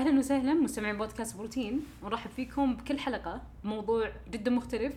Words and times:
أهلا 0.00 0.18
وسهلا 0.18 0.54
مستمعين 0.54 0.98
بودكاست 0.98 1.36
بروتين. 1.36 1.84
ونرحب 2.02 2.30
فيكم 2.30 2.76
بكل 2.76 2.98
حلقة. 2.98 3.42
بموضوع 3.64 4.12
جدا 4.30 4.50
مختلف 4.50 4.94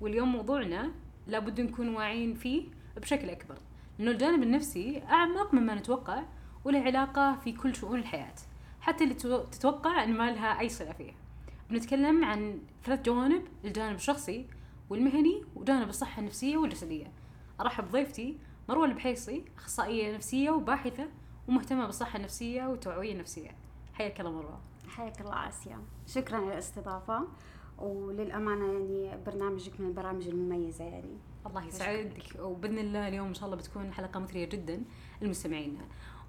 واليوم 0.00 0.32
موضوعنا 0.32 0.90
لابد 1.26 1.60
نكون 1.60 1.88
واعيين 1.88 2.34
فيه 2.34 2.64
بشكل 2.96 3.30
أكبر. 3.30 3.58
لأنه 3.98 4.10
الجانب 4.10 4.42
النفسي 4.42 5.02
أعمق 5.02 5.54
مما 5.54 5.74
نتوقع 5.74 6.22
وله 6.64 6.78
علاقة 6.78 7.36
في 7.44 7.52
كل 7.52 7.74
شؤون 7.74 7.98
الحياة. 7.98 8.34
حتى 8.80 9.04
اللي 9.04 9.14
تتوقع 9.50 10.04
إن 10.04 10.12
ما 10.12 10.30
لها 10.30 10.60
أي 10.60 10.68
صلة 10.68 10.92
فيه 10.92 11.12
بنتكلم 11.70 12.24
عن 12.24 12.58
ثلاث 12.84 13.02
جوانب 13.02 13.42
الجانب 13.64 13.96
الشخصي 13.96 14.46
والمهني 14.90 15.42
وجانب 15.54 15.88
الصحة 15.88 16.20
النفسية 16.20 16.56
والجسدية. 16.56 17.12
أرحب 17.60 17.88
بضيفتي 17.88 18.38
مروة 18.68 18.86
البحيصي 18.86 19.44
أخصائية 19.56 20.14
نفسية 20.14 20.50
وباحثة 20.50 21.08
ومهتمة 21.48 21.86
بالصحة 21.86 22.16
النفسية 22.16 22.66
والتوعويه 22.66 23.12
النفسية. 23.12 23.65
حياك 23.98 24.20
الله 24.20 24.30
مروه 24.32 24.60
حياك 24.88 25.20
الله 25.20 25.48
آسيا 25.48 25.78
شكرا 26.06 26.36
على 26.36 26.52
الاستضافة 26.52 27.28
وللأمانة 27.78 28.66
يعني 28.72 29.24
برنامجك 29.26 29.80
من 29.80 29.86
البرامج 29.86 30.28
المميزة 30.28 30.84
يعني. 30.84 31.18
الله 31.46 31.64
يسعدك 31.64 32.22
وبإذن 32.40 32.78
الله 32.78 33.08
اليوم 33.08 33.26
إن 33.28 33.34
شاء 33.34 33.44
الله 33.44 33.56
بتكون 33.56 33.92
حلقة 33.92 34.20
مثرية 34.20 34.44
جدا 34.44 34.82
للمستمعين. 35.22 35.78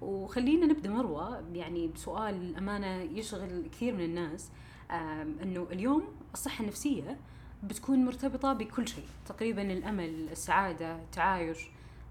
وخلينا 0.00 0.66
نبدأ 0.66 0.90
مروة 0.90 1.44
يعني 1.52 1.88
بسؤال 1.88 2.56
امانه 2.56 3.18
يشغل 3.18 3.68
كثير 3.72 3.94
من 3.94 4.04
الناس 4.04 4.50
إنه 5.42 5.66
اليوم 5.72 6.02
الصحة 6.34 6.62
النفسية 6.62 7.20
بتكون 7.62 8.04
مرتبطة 8.04 8.52
بكل 8.52 8.88
شيء 8.88 9.04
تقريبا 9.26 9.62
الأمل 9.62 10.28
السعادة 10.30 10.96
التعايش 10.96 11.58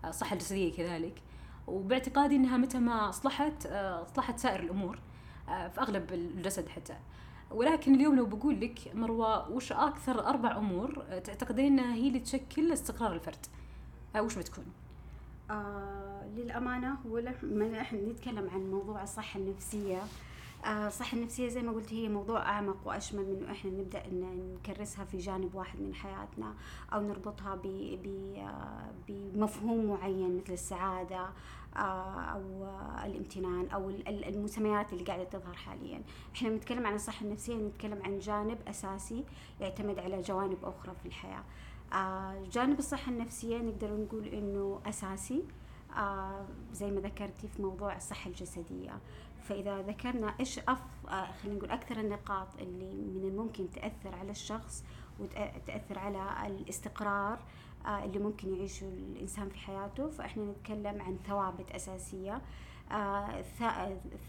الصحة 0.06 0.34
الجسدية 0.34 0.74
كذلك. 0.74 1.22
وباعتقادي 1.68 2.36
إنها 2.36 2.58
متى 2.58 2.80
ما 2.80 3.10
أصلحت 3.10 3.66
أصلحت 3.66 4.40
سائر 4.40 4.60
الأمور. 4.60 4.96
آه، 4.96 5.07
في 5.48 5.82
أغلب 5.82 6.14
الجسد 6.14 6.70
حتى. 6.70 6.96
ولكن 7.52 7.96
اليوم 7.96 8.16
لو 8.16 8.26
بقول 8.26 8.62
لك 8.62 8.80
مروة 8.94 9.52
وش 9.52 9.72
أكثر 9.72 10.28
أربع 10.28 10.58
أمور 10.58 11.04
تعتقدين 11.24 11.66
إنها 11.66 11.96
هي 11.96 12.08
اللي 12.08 12.20
تشكل 12.20 12.72
استقرار 12.72 13.14
الفرد؟ 13.14 13.46
آه، 14.16 14.22
وش 14.22 14.36
بتكون؟ 14.38 14.66
آه 15.52 16.28
للأمانة 16.36 16.94
هو 17.08 17.18
لما 17.44 17.94
نتكلم 17.94 18.50
عن 18.54 18.72
موضوع 18.72 19.04
الصحة 19.04 19.40
النفسية. 19.40 19.98
آه 19.98 20.06
الصحة 20.66 21.18
النفسية 21.18 21.48
زي 21.48 21.62
ما 21.62 21.72
قلت 21.72 21.94
هي 21.94 22.10
موضوع 22.10 22.42
أعمق 22.42 22.78
وأشمل 22.86 23.26
من 23.26 23.38
إنه 23.42 23.52
إحنا 23.52 23.72
نبدأ 23.72 24.06
إن 24.06 24.58
نكرسها 24.64 25.06
في 25.06 25.18
جانب 25.18 25.56
واحد 25.56 25.80
من 25.80 25.94
حياتنا 25.96 26.54
أو 26.94 27.02
نربطها 27.02 27.60
آه، 28.38 28.92
بمفهوم 29.08 29.86
معين 29.86 30.38
مثل 30.38 30.54
السعادة 30.54 31.30
آه، 31.76 32.20
أو 32.22 32.68
الامتنان 33.06 33.70
أو 33.70 33.90
المسميات 34.08 34.94
اللي 34.94 35.04
قاعدة 35.04 35.24
تظهر 35.24 35.54
حاليا. 35.54 36.02
إحنا 36.36 36.50
بنتكلم 36.50 36.88
عن 36.88 36.96
الصحة 36.96 37.26
النفسية 37.26 37.56
نتكلم 37.56 38.00
عن 38.04 38.20
جانب 38.20 38.58
أساسي 38.68 39.24
يعتمد 39.62 40.00
على 40.00 40.22
جوانب 40.22 40.58
أخرى 40.64 40.96
في 40.96 41.06
الحياة. 41.06 41.44
آه، 41.94 42.44
جانب 42.52 42.80
الصحة 42.80 43.12
النفسية 43.12 43.58
نقدر 43.58 43.98
نقول 43.98 44.28
إنه 44.28 44.82
أساسي 44.86 45.44
آه، 45.98 46.46
زي 46.74 46.92
ما 46.92 47.02
ذكرتي 47.02 47.48
في 47.48 47.62
موضوع 47.62 47.96
الصحة 47.96 48.30
الجسدية. 48.30 49.00
فإذا 49.50 49.82
ذكرنا 49.82 50.36
إيش 50.40 50.60
أف... 50.60 50.82
خلينا 51.44 51.58
نقول 51.58 51.72
أكثر 51.72 52.00
النقاط 52.00 52.48
اللي 52.60 52.94
من 52.94 53.24
الممكن 53.28 53.72
تأثر 53.72 54.16
على 54.16 54.32
الشخص 54.32 54.84
وتاثر 55.20 56.00
على 56.00 56.48
الاستقرار 56.48 57.40
آه، 57.86 58.06
اللي 58.06 58.20
ممكن 58.20 58.56
يعيشه 58.56 58.88
الإنسان 58.88 59.50
في 59.50 59.58
حياته 59.58 60.10
فإحنا 60.10 60.44
نتكلم 60.44 61.02
عن 61.02 61.18
ثوابت 61.28 61.72
أساسية. 61.72 62.42
آه، 62.92 63.44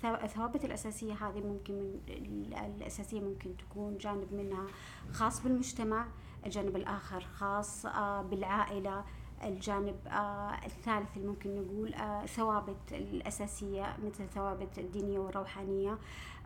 الثوابت 0.04 0.64
الأساسية 0.64 1.12
هذه 1.12 1.40
ممكن 1.40 1.74
من 2.08 2.54
الأساسية 2.76 3.20
ممكن 3.20 3.56
تكون 3.56 3.98
جانب 3.98 4.32
منها 4.32 4.66
خاص 5.12 5.42
بالمجتمع 5.42 6.06
الجانب 6.46 6.76
الآخر 6.76 7.20
خاص 7.20 7.86
آه، 7.86 8.22
بالعائلة 8.22 9.04
الجانب 9.44 9.96
الثالث 10.66 11.16
اللي 11.16 11.28
ممكن 11.28 11.56
نقول 11.56 11.94
ثوابت 12.28 12.92
الأساسية 12.92 13.96
مثل 14.04 14.24
الثوابت 14.24 14.78
الدينية 14.78 15.18
والروحانية 15.18 15.98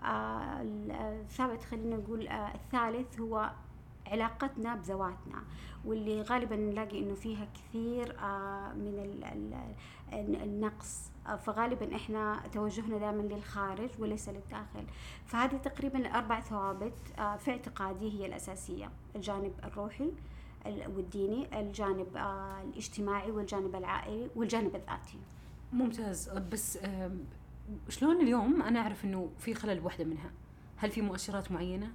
الثابت 0.05 1.65
خلينا 1.65 1.97
نقول 1.97 2.29
الثالث 2.29 3.21
هو 3.21 3.51
علاقتنا 4.07 4.75
بذواتنا 4.75 5.45
واللي 5.85 6.23
غالبا 6.23 6.57
نلاقي 6.57 6.99
إنه 6.99 7.15
فيها 7.15 7.49
كثير 7.55 8.17
آه، 8.19 8.73
من 8.73 9.57
النقص. 10.13 11.13
آه، 11.27 11.37
فغالبا 11.37 11.97
إحنا 11.97 12.43
توجهنا 12.53 12.99
دائما 12.99 13.23
للخارج 13.23 13.91
وليس 13.99 14.29
للداخل. 14.29 14.85
فهذه 15.27 15.57
تقريبا 15.57 15.99
الاربع 15.99 16.41
ثوابت 16.41 16.99
آه، 17.19 17.37
في 17.37 17.51
اعتقادي 17.51 18.21
هي 18.21 18.27
الأساسية. 18.27 18.91
الجانب 19.17 19.53
الروحي 19.65 20.13
والديني 20.67 21.61
الجانب 21.61 22.17
الاجتماعي 22.65 23.31
والجانب 23.31 23.77
العائلي 23.77 24.31
والجانب 24.37 24.77
الذاتي. 24.77 25.19
ممتاز. 25.73 26.29
بس 26.29 26.79
شلون 27.89 28.21
اليوم 28.21 28.63
أنا 28.63 28.81
أعرف 28.81 29.05
إنه 29.05 29.31
في 29.39 29.55
خلل 29.55 29.81
بوحدة 29.81 30.05
منها؟ 30.05 30.31
هل 30.77 30.91
في 30.91 31.03
مؤشرات 31.03 31.53
معينة؟ 31.53 31.93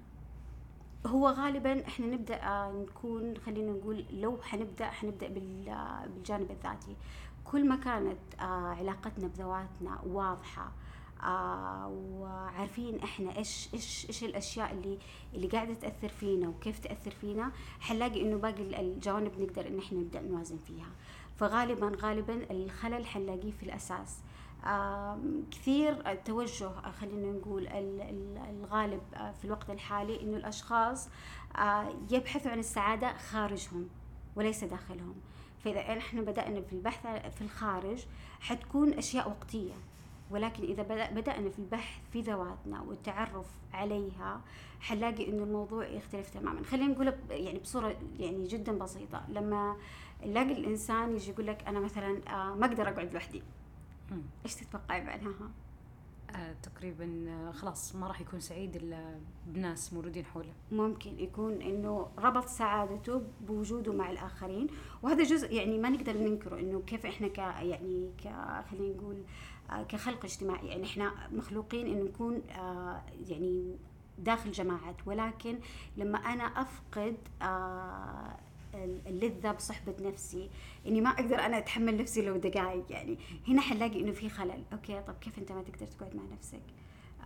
هو 1.06 1.28
غالبا 1.28 1.88
إحنا 1.88 2.06
نبدأ 2.06 2.44
آه، 2.44 2.72
نكون 2.72 3.38
خلينا 3.38 3.72
نقول 3.72 4.06
لو 4.12 4.38
حنبدأ 4.42 4.86
حنبدأ 4.86 5.28
آه، 5.28 6.06
بالجانب 6.06 6.52
الذاتي. 6.52 6.96
كل 7.46 7.68
ما 7.68 7.76
كانت 7.76 8.18
آه، 8.40 8.44
علاقتنا 8.80 9.28
بذواتنا 9.28 10.02
واضحة 10.06 10.72
آه 11.24 11.88
وعارفين 11.88 13.00
إحنا 13.00 13.38
إيش 13.38 13.70
إيش 13.74 14.06
إيش 14.08 14.24
الأشياء 14.24 14.72
اللي 14.72 14.98
اللي 15.34 15.48
قاعدة 15.48 15.74
تأثر 15.74 16.10
فينا 16.10 16.48
وكيف 16.48 16.80
تأثر 16.80 17.12
فينا 17.12 17.52
حنلاقي 17.80 18.22
إنه 18.22 18.38
باقي 18.38 18.82
الجوانب 18.82 19.32
نقدر 19.40 19.68
إن 19.68 19.80
إحنا 19.80 20.00
نبدأ 20.00 20.22
نوازن 20.22 20.58
فيها. 20.68 20.90
فغالبا 21.38 21.92
غالبا 22.02 22.52
الخلل 22.52 23.06
حنلاقيه 23.06 23.52
في 23.52 23.64
الأساس. 23.64 24.20
كثير 25.52 26.16
توجه 26.16 26.70
خلينا 27.00 27.32
نقول 27.32 27.68
الغالب 28.50 29.02
آه، 29.16 29.32
في 29.32 29.46
الوقت 29.46 29.70
الحالي 29.70 30.22
إنه 30.22 30.38
الأشخاص 30.38 31.10
آه، 31.56 31.94
يبحثوا 32.12 32.52
عن 32.52 32.60
السعادة 32.60 33.18
خارجهم 33.18 33.90
وليس 34.36 34.64
داخلهم. 34.64 35.16
فإذا 35.64 35.80
إحنا 35.80 36.22
بدأنا 36.22 36.62
في 36.62 36.74
البحث 36.74 37.08
في 37.36 37.42
الخارج 37.42 38.06
حتكون 38.40 38.94
أشياء 38.94 39.30
وقتية. 39.30 39.74
ولكن 40.32 40.64
إذا 40.64 40.84
بدأنا 41.12 41.50
في 41.50 41.60
البحث 41.60 42.02
في 42.12 42.22
ذواتنا 42.22 42.82
والتعرف 42.82 43.46
عليها 43.74 44.42
حنلاقي 44.80 45.30
إنه 45.30 45.44
الموضوع 45.44 45.88
يختلف 45.88 46.30
تماما. 46.30 46.64
خلينا 46.64 46.94
نقول 46.94 47.14
يعني 47.30 47.60
بصورة 47.60 47.96
يعني 48.20 48.48
جدا 48.48 48.78
بسيطة. 48.78 49.26
لما 49.30 49.76
نلاقي 50.26 50.52
الإنسان 50.52 51.16
يجي 51.16 51.32
يقول 51.32 51.48
لك 51.48 51.68
أنا 51.68 51.80
مثلا 51.80 52.22
آه، 52.28 52.56
ما 52.56 52.66
أقدر 52.66 52.90
أقعد 52.90 53.14
لوحدي. 53.14 53.44
إيش 54.46 54.56
تتوقعي 54.56 55.06
بعدها؟ 55.06 55.34
آه 56.36 56.56
تقريبا 56.64 57.26
آه 57.30 57.52
خلاص 57.52 57.96
ما 57.96 58.08
راح 58.08 58.22
يكون 58.22 58.40
سعيد 58.40 58.76
إلا 58.76 59.20
بناس 59.46 59.94
موجودين 59.94 60.26
حوله. 60.26 60.54
ممكن 60.72 61.20
يكون 61.20 61.62
إنه 61.62 62.08
ربط 62.18 62.46
سعادته 62.48 63.22
بوجوده 63.42 63.94
مع 63.94 64.12
الآخرين. 64.12 64.68
وهذا 65.04 65.24
جزء 65.24 65.54
يعني 65.54 65.78
ما 65.78 65.90
نقدر 65.90 66.18
ننكره 66.18 66.60
إنه 66.60 66.82
كيف 66.82 67.06
إحنا 67.06 67.28
ك 67.28 67.38
يعني 67.38 68.12
ك 68.24 68.24
خلينا 68.72 68.96
نقول 68.98 69.16
آه 69.16 69.24
كخلق 69.90 70.26
اجتماعي. 70.26 70.68
يعني 70.68 70.84
إحنا 70.84 71.12
مخلوقين 71.32 71.88
انه 71.88 72.04
نكون 72.04 72.42
آه 72.52 73.02
يعني 73.30 73.76
داخل 74.20 74.52
جماعات. 74.52 74.96
ولكن 75.06 75.60
لما 75.98 76.18
أنا 76.18 76.44
أفقد 76.44 77.18
آه 77.42 78.38
اللذة 79.08 79.52
بصحبة 79.52 79.96
نفسي 80.02 80.50
إني 80.88 81.02
ما 81.02 81.10
أقدر 81.10 81.40
أنا 81.40 81.58
أتحمل 81.58 81.98
نفسي 81.98 82.22
لو 82.22 82.38
دقائق 82.38 82.86
يعني 82.90 83.18
هنا 83.48 83.62
حنلاقي 83.62 84.02
إنه 84.02 84.12
في 84.12 84.30
خلل. 84.30 84.64
أوكي 84.74 85.02
طب 85.02 85.14
كيف 85.22 85.40
أنت 85.40 85.52
ما 85.52 85.64
تقدر 85.64 85.88
تقعد 85.88 86.16
مع 86.16 86.24
نفسك؟ 86.34 86.62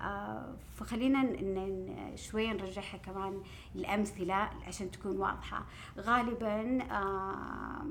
آه 0.02 0.56
فخلينا 0.76 2.16
شوية 2.16 2.54
نرجعها 2.54 2.98
كمان 2.98 3.42
الأمثلة 3.76 4.34
عشان 4.68 4.92
تكون 4.92 5.18
واضحة. 5.18 5.66
غالبا 5.98 6.84
آه 6.92 7.86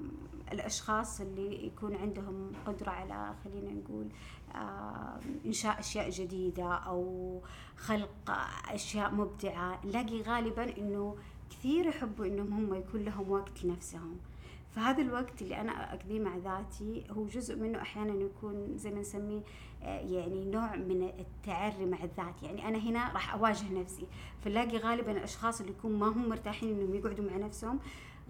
الأشخاص 0.53 1.21
اللي 1.21 1.67
يكون 1.67 1.97
عندهم 1.97 2.53
قدرة 2.67 2.91
على 2.91 3.35
خلينا 3.45 3.71
نقول 3.73 4.07
آه 4.07 4.11
إنشاء 5.47 5.81
أشياء 5.81 6.11
جديدة 6.11 6.75
أو 6.75 7.41
خلق 7.77 8.31
أشياء 8.69 9.15
مبدعة 9.15 9.81
نلاقي 9.85 10.23
غالبا 10.23 10.79
إنه 10.79 11.17
كثير 11.51 11.87
يحبوا 11.87 12.27
إنهم 12.27 12.53
هم 12.53 12.75
يكون 12.75 13.03
لهم 13.03 13.31
وقت 13.31 13.65
لنفسهم. 13.65 14.17
فهذا 14.71 15.03
الوقت 15.03 15.43
اللي 15.43 15.61
أنا 15.61 15.95
أقضيه 15.95 16.21
مع 16.21 16.37
ذاتي 16.37 17.05
هو 17.11 17.27
جزء 17.27 17.57
منه 17.57 17.83
أحيانا 17.83 18.15
يكون 18.15 18.79
زي 18.79 18.91
ما 18.91 19.01
نسميه 19.01 19.41
آه، 19.83 20.01
يعني 20.01 20.45
نوع 20.45 20.77
من 20.77 21.13
التعري 21.19 21.87
مع 21.87 21.99
الذات. 22.05 22.43
يعني 22.43 22.69
أنا 22.69 22.79
هنا 22.79 23.13
راح 23.13 23.35
أواجه 23.35 23.73
نفسي 23.73 24.07
فنلاقي 24.45 24.79
غالبا 24.79 25.13
الأشخاص 25.13 25.61
اللي 25.61 25.73
يكون 25.73 25.99
ما 25.99 26.07
هم 26.07 26.29
مرتاحين 26.29 26.69
إنهم 26.69 26.95
يقعدوا 26.95 27.25
مع 27.31 27.37
نفسهم 27.37 27.79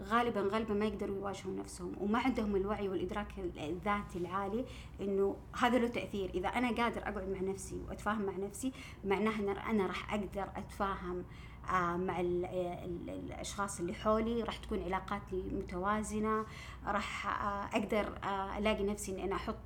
غالبا 0.02 0.48
غالبا 0.52 0.74
ما 0.74 0.84
يقدروا 0.84 1.16
يواجهوا 1.16 1.54
نفسهم 1.54 1.92
وما 2.00 2.18
عندهم 2.18 2.56
الوعي 2.56 2.88
والإدراك 2.88 3.38
الذاتي 3.56 4.18
العالي 4.18 4.64
إنه 5.00 5.36
هذا 5.58 5.78
له 5.78 5.88
تأثير. 5.88 6.30
إذا 6.34 6.48
أنا 6.48 6.68
قادر 6.68 7.02
أقعد 7.02 7.28
مع 7.28 7.40
نفسي 7.40 7.80
وأتفاهم 7.88 8.22
مع 8.22 8.32
نفسي 8.32 8.72
معناها 9.04 9.40
إن 9.40 9.48
أنا 9.48 9.86
راح 9.86 10.14
أقدر 10.14 10.48
أتفاهم 10.56 11.24
آه، 11.68 11.96
مع 11.96 12.20
ال 12.20 12.44
ال 12.44 13.10
الأشخاص 13.10 13.80
اللي 13.80 13.94
حولي 13.94 14.42
راح 14.42 14.56
تكون 14.56 14.82
علاقاتي 14.82 15.42
متوازنة 15.52 16.44
راح 16.86 17.26
آه، 17.26 17.76
أقدر 17.78 18.18
آه، 18.24 18.58
ألاقي 18.58 18.84
نفسي 18.84 19.12
إني 19.12 19.24
أنا 19.24 19.36
أحط 19.36 19.56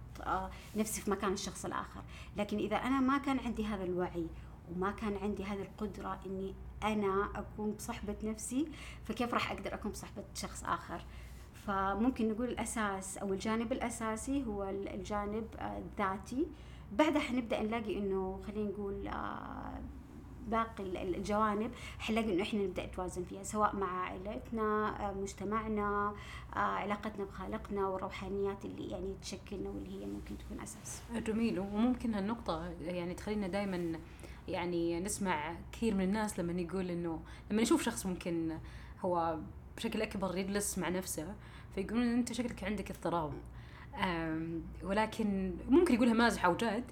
نفسي 0.77 1.01
في 1.01 1.11
مكان 1.11 1.33
الشخص 1.33 1.65
الآخر. 1.65 2.03
لكن 2.37 2.59
إذا 2.59 2.77
أنا 2.77 3.01
ما 3.01 3.19
كان 3.19 3.39
عندي 3.39 3.67
هذا 3.67 3.85
الوعي 3.85 4.27
وما 4.71 4.91
كان 4.91 5.17
عندي 5.17 5.45
هذه 5.45 5.63
القدرة 5.63 6.21
إني 6.27 6.55
أنا 6.83 7.29
أكون 7.35 7.73
بصحبة 7.73 8.17
نفسي 8.25 8.69
فكيف 9.05 9.35
راح 9.35 9.53
أقدر 9.53 9.75
أكون 9.75 9.91
بصحبة 9.93 10.25
شخص 10.35 10.65
آخر؟ 10.65 11.05
فممكن 11.67 12.29
نقول 12.29 12.49
الأساس 12.49 13.19
أو 13.19 13.33
الجانب 13.33 13.73
الأساسي 13.73 14.45
هو 14.47 14.65
الجانب 14.69 15.47
الذاتي. 15.61 16.47
بعدها 16.93 17.21
حنبدأ 17.21 17.63
نلاقي 17.63 17.99
إنه 17.99 18.41
خلينا 18.47 18.71
نقول 18.71 19.11
باقي 20.49 21.03
الجوانب 21.03 21.71
حنلاقي 21.99 22.35
إنه 22.35 22.43
إحنا 22.43 22.63
نبدأ 22.63 22.87
نتوازن 22.87 23.25
فيها 23.25 23.43
سواء 23.43 23.77
مع 23.77 23.87
عائلتنا 23.87 24.97
آه، 25.09 25.13
مجتمعنا 25.13 26.15
آه، 26.57 26.59
علاقتنا 26.59 27.25
بخالقنا 27.25 27.87
والروحانيات 27.89 28.65
اللي 28.65 28.91
يعني 28.91 29.15
تشكلنا 29.23 29.71
واللي 29.71 30.01
هي 30.01 30.07
ممكن 30.07 30.39
تكون 30.39 30.61
أساس. 30.61 31.03
جميل. 31.27 31.59
وممكن 31.59 32.15
هالنقطة 32.15 32.73
يعني 32.81 33.15
تخلينا 33.15 33.49
دائما 33.49 33.99
يعني 34.49 35.01
نسمع 35.01 35.57
كثير 35.73 35.95
من 35.95 36.05
الناس 36.05 36.41
لما 36.41 36.61
يقول 36.61 36.91
إنه 36.91 37.21
لما 37.51 37.63
نشوف 37.63 37.83
شخص 37.83 38.07
ممكن 38.07 38.59
هو 39.05 39.39
بشكل 39.77 40.03
أكبر 40.03 40.37
يجلس 40.39 40.79
مع 40.79 40.89
نفسه 40.89 41.35
فيقولون 41.75 42.07
أنت 42.07 42.33
شكلك 42.33 42.65
عندك 42.65 42.91
اضطراب 42.91 43.33
ولكن 44.83 45.57
ممكن 45.69 45.95
يقولها 45.95 46.15
مازح 46.15 46.45
أو 46.45 46.57
جاد 46.57 46.85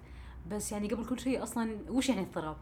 بس 0.51 0.73
يعني 0.73 0.89
قبل 0.89 1.07
كل 1.07 1.21
شيء 1.21 1.43
أصلا 1.43 1.77
وش 1.89 2.09
يعني 2.09 2.21
اضطراب؟ 2.21 2.57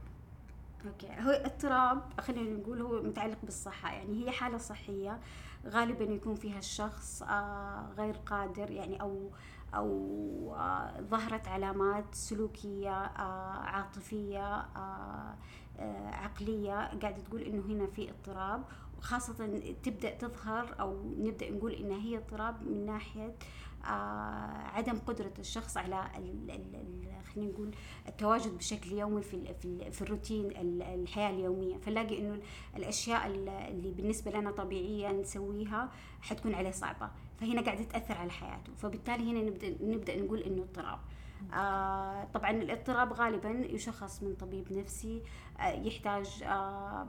أوكي 0.86 1.06
هو 1.06 1.30
اضطراب 1.30 2.02
خلينا 2.20 2.50
نقول 2.50 2.82
هو 2.82 3.02
متعلق 3.02 3.38
بالصحة 3.42 3.92
يعني 3.92 4.24
هي 4.24 4.30
حالة 4.30 4.58
صحية 4.58 5.18
غالبا 5.66 6.04
يكون 6.04 6.34
فيها 6.34 6.58
الشخص 6.58 7.22
آه 7.22 7.86
غير 7.96 8.14
قادر 8.26 8.70
يعني 8.70 9.00
أو 9.00 9.30
أو 9.74 10.54
آه 10.56 11.00
ظهرت 11.00 11.48
علامات 11.48 12.14
سلوكية 12.14 13.04
آه 13.04 13.58
عاطفية 13.58 14.56
آه 14.56 15.36
عقلية 16.12 16.72
قاعدة 16.74 17.22
تقول 17.22 17.42
إنه 17.42 17.62
هنا 17.62 17.86
في 17.86 18.10
اضطراب. 18.10 18.64
وخاصة 18.98 19.62
تبدأ 19.82 20.10
تظهر 20.10 20.76
أو 20.80 21.14
نبدأ 21.18 21.50
نقول 21.50 21.72
إنها 21.72 21.98
هي 21.98 22.16
اضطراب 22.16 22.62
من 22.62 23.00
آه، 23.84 24.68
عدم 24.74 24.98
قدرة 24.98 25.32
الشخص 25.38 25.76
على 25.76 26.10
خلينا 27.34 27.52
نقول 27.52 27.74
التواجد 28.08 28.58
بشكل 28.58 28.92
يومي 28.92 29.22
في 29.22 29.54
في, 29.90 30.02
الروتين 30.02 30.50
الحياة 30.82 31.30
اليومية. 31.30 31.76
فنلاقي 31.76 32.18
إنه 32.18 32.40
الأشياء 32.76 33.26
اللي 33.26 33.90
بالنسبة 33.90 34.30
لنا 34.30 34.50
طبيعية 34.50 35.12
نسويها 35.12 35.90
حتكون 36.20 36.54
عليه 36.54 36.70
صعبة. 36.70 37.10
فهنا 37.40 37.62
قاعدة 37.62 37.84
تأثر 37.84 38.14
على 38.18 38.30
حياته. 38.30 38.72
فبالتالي 38.76 39.30
هنا 39.32 39.42
نبدأ 39.50 39.76
نبدأ 39.80 40.16
نقول 40.20 40.38
إنه 40.40 40.62
اضطراب. 40.62 40.98
آه 41.54 42.24
طبعا 42.34 42.50
الاضطراب 42.50 43.12
غالبا 43.12 43.50
يشخص 43.50 44.22
من 44.22 44.34
طبيب 44.34 44.72
نفسي 44.72 45.22
آه 45.60 45.68
يحتاج 45.68 46.42
آه 46.42 47.06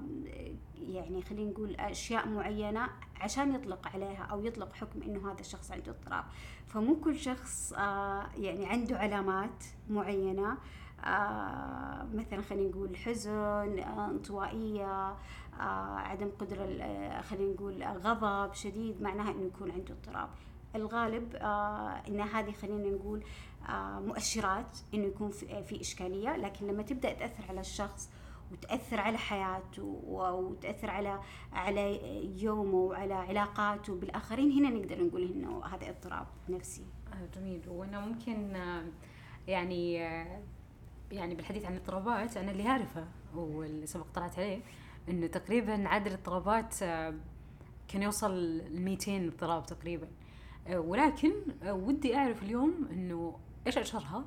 يعني 0.76 1.22
خلينا 1.22 1.52
نقول 1.52 1.76
أشياء 1.76 2.28
معينة 2.28 2.90
عشان 3.22 3.56
يطلق 3.56 3.88
عليها 3.94 4.24
أو 4.24 4.46
يطلق 4.46 4.74
حكم 4.74 5.02
إنه 5.02 5.32
هذا 5.32 5.40
الشخص 5.40 5.72
عنده 5.72 5.92
اضطراب. 5.92 6.24
فمو 6.68 6.96
كل 6.96 7.20
شخص 7.20 7.74
آه 7.78 8.26
يعني 8.38 8.66
عنده 8.66 8.98
علامات 9.00 9.64
معينة 9.90 10.58
آه 11.06 12.08
مثلا 12.14 12.42
خلينا 12.42 12.70
نقول 12.70 12.98
حزن 12.98 13.80
آه 13.80 14.08
انطوائية 14.12 15.10
آه 15.12 15.18
عدم 16.00 16.30
قدره 16.40 16.64
آه، 16.82 17.22
خلينا 17.22 17.54
نقول 17.54 17.84
غضب 17.84 18.54
شديد 18.54 19.02
معناها 19.02 19.32
إنه 19.32 19.46
يكون 19.46 19.72
عنده 19.72 19.94
اضطراب. 19.94 20.30
الغالب 20.76 21.36
آه 21.36 22.02
إن 22.08 22.22
هذه 22.22 22.52
خلينا 22.52 22.90
نقول 22.90 23.24
آه 23.70 24.00
مؤشرات 24.00 24.78
إنه 24.94 25.06
يكون 25.06 25.32
في, 25.32 25.82
إشكالية. 25.82 26.38
لكن 26.38 26.68
لما 26.68 26.84
تبدأ 26.84 27.14
تأثر 27.14 27.44
على 27.50 27.60
الشخص 27.60 28.10
وتأثر 28.52 29.00
على 29.00 29.18
حياته 29.18 30.02
وتأثر 30.08 30.90
على 30.90 31.20
على 31.54 32.00
يومه 32.44 32.76
وعلى 32.78 33.14
علاقاته 33.14 33.96
بالآخرين 33.96 34.52
هنا 34.52 34.70
نقدر 34.70 35.04
نقول 35.04 35.22
إنه 35.32 35.66
هذا 35.66 35.90
اضطراب 35.90 36.28
نفسي. 36.50 36.86
آه 37.14 37.40
جميل. 37.40 37.62
وأنا 37.68 38.00
ممكن 38.00 38.56
آه 38.56 38.84
يعني 39.48 40.08
آه 40.08 40.42
يعني 41.12 41.36
بالحديث 41.36 41.66
عن 41.66 41.74
الاضطرابات 41.74 42.38
أنا 42.38 42.52
اللي 42.52 42.68
أعرفه 42.68 43.06
واللي 43.36 43.86
سبق 43.86 44.06
طلعت 44.14 44.40
عليه. 44.40 44.62
إنه 45.10 45.28
تقريبا 45.28 45.88
عدد 45.88 46.08
الاضطرابات 46.08 46.84
آه، 46.84 47.14
كان 47.88 48.02
يوصل 48.02 48.58
ل 48.58 48.82
200 48.82 49.28
اضطراب 49.28 49.66
تقريبا. 49.66 50.08
آه، 50.68 50.80
ولكن 50.80 51.32
آه، 51.64 51.74
ودي 51.74 52.16
أعرف 52.16 52.44
اليوم 52.44 52.88
إنه 52.92 53.40
إيش 53.68 53.78
أشهرها 53.78 54.26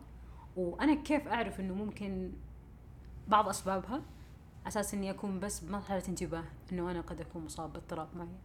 وأنا 0.56 0.94
كيف 0.94 1.28
أعرف 1.28 1.60
إنه 1.60 1.74
ممكن 1.74 2.32
بعض 3.28 3.48
أسبابها 3.48 4.02
أساس 4.66 4.94
إني 4.94 5.10
أكون 5.10 5.40
بس 5.40 5.60
بمرحلة 5.60 6.02
انتباه 6.08 6.44
إنه 6.72 6.90
أنا 6.90 7.00
قد 7.00 7.20
أكون 7.20 7.44
مصاب 7.44 7.72
باضطراب 7.72 8.08
معين. 8.16 8.38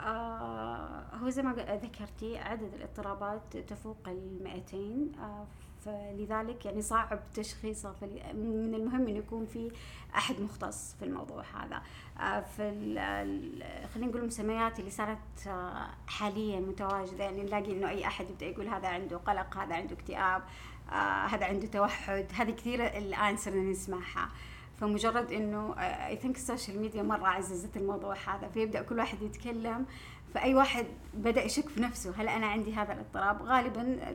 آه 0.00 1.16
هو 1.16 1.28
زي 1.28 1.42
ما 1.42 1.52
ذكرتي 1.54 2.38
عدد 2.38 2.74
الاضطرابات 2.74 3.56
تفوق 3.56 4.08
ال 4.08 4.42
200 4.44 4.76
آه 5.18 5.46
فلذلك 5.84 6.66
يعني 6.66 6.82
صعب 6.82 7.20
تشخيصه. 7.34 7.94
من 8.34 8.74
المهم 8.74 9.08
إنه 9.08 9.18
يكون 9.18 9.46
في 9.46 9.72
أحد 10.16 10.40
مختص 10.40 10.94
في 10.98 11.04
الموضوع 11.04 11.44
هذا. 11.54 11.82
آه 12.20 12.40
في 12.40 12.64
خلينا 13.94 14.10
نقول 14.10 14.20
المسميات 14.20 14.78
اللي 14.78 14.90
صارت 14.90 15.46
آه 15.46 15.88
حاليا 16.06 16.60
متواجدة. 16.60 17.24
يعني 17.24 17.42
نلاقي 17.42 17.72
إنه 17.72 17.88
أي 17.88 18.06
أحد 18.06 18.30
يبدأ 18.30 18.46
يقول 18.46 18.68
هذا 18.68 18.88
عنده 18.88 19.16
قلق 19.16 19.56
هذا 19.56 19.74
عنده 19.74 19.94
اكتئاب 19.94 20.42
آه 20.90 21.26
هذا 21.26 21.46
عنده 21.46 21.66
توحد. 21.66 22.26
هذه 22.34 22.50
كثير 22.50 22.86
الآن 22.86 23.36
صرنا 23.36 23.70
نسمعها. 23.70 24.28
فمجرد 24.80 25.32
إنه 25.32 25.74
I 25.78 26.16
think 26.16 26.36
ال 26.36 26.42
social 26.42 26.80
media 26.80 27.02
مرة 27.02 27.26
عززت 27.26 27.76
الموضوع 27.76 28.16
هذا. 28.26 28.48
فيبدأ 28.48 28.82
كل 28.82 28.98
واحد 28.98 29.22
يتكلم 29.22 29.86
فأي 30.34 30.54
واحد 30.54 30.86
بدأ 31.14 31.44
يشك 31.44 31.68
في 31.68 31.80
نفسه 31.80 32.14
هل 32.16 32.28
أنا 32.28 32.46
عندي 32.46 32.74
هذا 32.74 32.92
الاضطراب 32.92 33.42
غالبا 33.42 34.14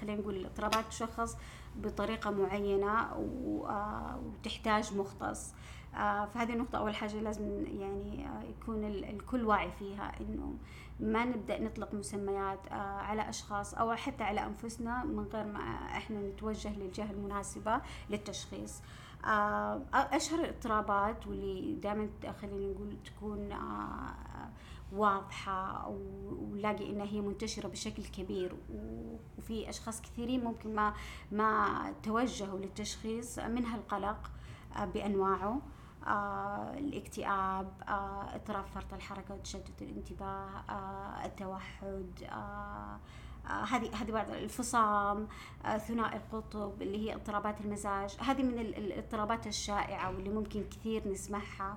خلينا 0.00 0.20
نقول 0.20 0.36
الاضطرابات 0.36 0.84
تشخص 0.90 1.36
بطريقة 1.76 2.30
معينة 2.30 3.00
آه، 3.00 4.20
وتحتاج 4.24 4.96
مختص 4.96 5.54
آه، 5.94 6.24
فهذه 6.26 6.52
النقطة 6.52 6.78
أول 6.78 6.94
حاجة 6.94 7.20
لازم 7.20 7.64
يعني 7.66 8.26
آه، 8.26 8.42
يكون 8.42 8.84
الكل 8.84 9.44
واعي 9.44 9.70
فيها 9.78 10.12
إنه 10.20 10.54
ما 11.00 11.24
نبدأ 11.24 11.60
نطلق 11.60 11.94
مسميات 11.94 12.72
على 12.72 13.28
أشخاص 13.28 13.74
أو 13.74 13.94
حتى 13.94 14.24
على 14.24 14.46
أنفسنا 14.46 15.04
من 15.04 15.24
غير 15.32 15.44
ما 15.44 15.60
إحنا 15.96 16.20
نتوجه 16.20 16.78
للجهة 16.78 17.10
المناسبة 17.10 17.80
للتشخيص. 18.10 18.82
أشهر 19.94 20.40
الاضطرابات 20.40 21.26
واللي 21.26 21.74
دائما 21.74 22.08
خلينا 22.40 22.72
نقول 22.72 22.96
تكون 23.04 23.52
واضحة 24.92 25.88
ونلاقي 25.88 26.90
إنها 26.90 27.06
هي 27.06 27.20
منتشرة 27.20 27.68
بشكل 27.68 28.04
كبير 28.04 28.56
وفي 29.38 29.68
أشخاص 29.68 30.02
كثيرين 30.02 30.44
ممكن 30.44 30.74
ما 30.74 30.94
ما 31.32 31.94
توجهوا 32.02 32.58
للتشخيص 32.58 33.38
منها 33.38 33.76
القلق 33.76 34.30
آه، 34.76 34.84
بأنواعه 34.84 35.60
آه 36.06 36.74
الاكتئاب 36.78 37.72
آه 37.88 38.34
اضطراب 38.34 38.66
فرط 38.66 38.94
الحركة 38.94 39.34
وتشتت 39.34 39.82
الانتباه 39.82 40.48
آه 40.70 41.26
التوحد 41.26 42.10
آه 42.32 42.98
هذه 43.48 44.02
هذه 44.02 44.10
بعض 44.10 44.30
الفصام 44.30 45.28
آه 45.64 45.78
ثنائي 45.78 46.16
القطب 46.16 46.82
اللي 46.82 46.98
هي 46.98 47.14
اضطرابات 47.14 47.60
المزاج 47.60 48.16
هذه 48.20 48.42
من 48.42 48.58
الاضطرابات 48.58 49.46
الشائعة 49.46 50.10
واللي 50.10 50.30
ممكن 50.30 50.64
كثير 50.70 51.08
نسمعها. 51.08 51.70
آه 51.70 51.76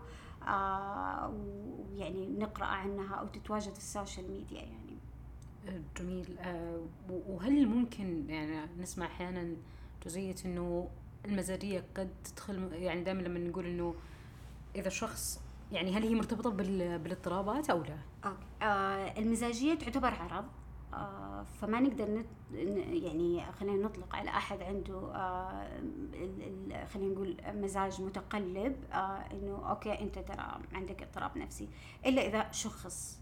ويعني 1.27 2.27
نقرأ 2.27 2.65
عنها 2.65 3.15
أو 3.15 3.27
تتواجد 3.27 3.73
في 3.73 3.79
ال 3.79 3.87
social 3.87 4.31
media 4.31 4.61
يعني 4.61 4.97
جميل 5.97 6.37
آه 6.39 6.81
وهل 7.09 7.67
ممكن 7.67 8.29
يعني 8.29 8.67
نسمع 8.79 9.05
أحيانا 9.05 9.55
جزئية 10.05 10.35
إنه 10.45 10.89
المزاجية 11.25 11.83
قد 11.97 12.09
تدخل 12.23 12.73
يعني 12.73 13.03
دائما 13.03 13.21
لما 13.21 13.39
نقول 13.39 13.65
إنه 13.65 13.95
إذا 14.75 14.87
الشخص 14.87 15.39
يعني 15.71 15.97
هل 15.97 16.03
هي 16.03 16.15
مرتبطة 16.15 16.49
بالاضطرابات 16.49 17.69
أو 17.69 17.83
لا؟ 17.83 17.97
okay. 18.25 18.45
آه 18.61 19.19
المزاجية 19.19 19.73
تعتبر 19.73 20.13
عرض 20.13 20.45
آه، 20.93 21.43
فما 21.43 21.79
نقدر 21.79 22.11
نت 22.11 22.27
يعني 23.03 23.51
خلينا 23.51 23.83
نطلق 23.85 24.15
على 24.15 24.29
أحد 24.29 24.61
عنده 24.61 25.15
آه، 25.15 25.67
خلينا 26.93 27.13
نقول 27.13 27.37
مزاج 27.47 28.01
متقلب 28.01 28.75
آه، 28.93 28.95
إنه 29.31 29.69
أوكي 29.69 30.01
أنت 30.01 30.19
ترى 30.19 30.59
عندك 30.73 31.03
اضطراب 31.03 31.37
نفسي 31.37 31.69
إلا 32.05 32.27
إذا 32.27 32.51
شخص 32.51 33.20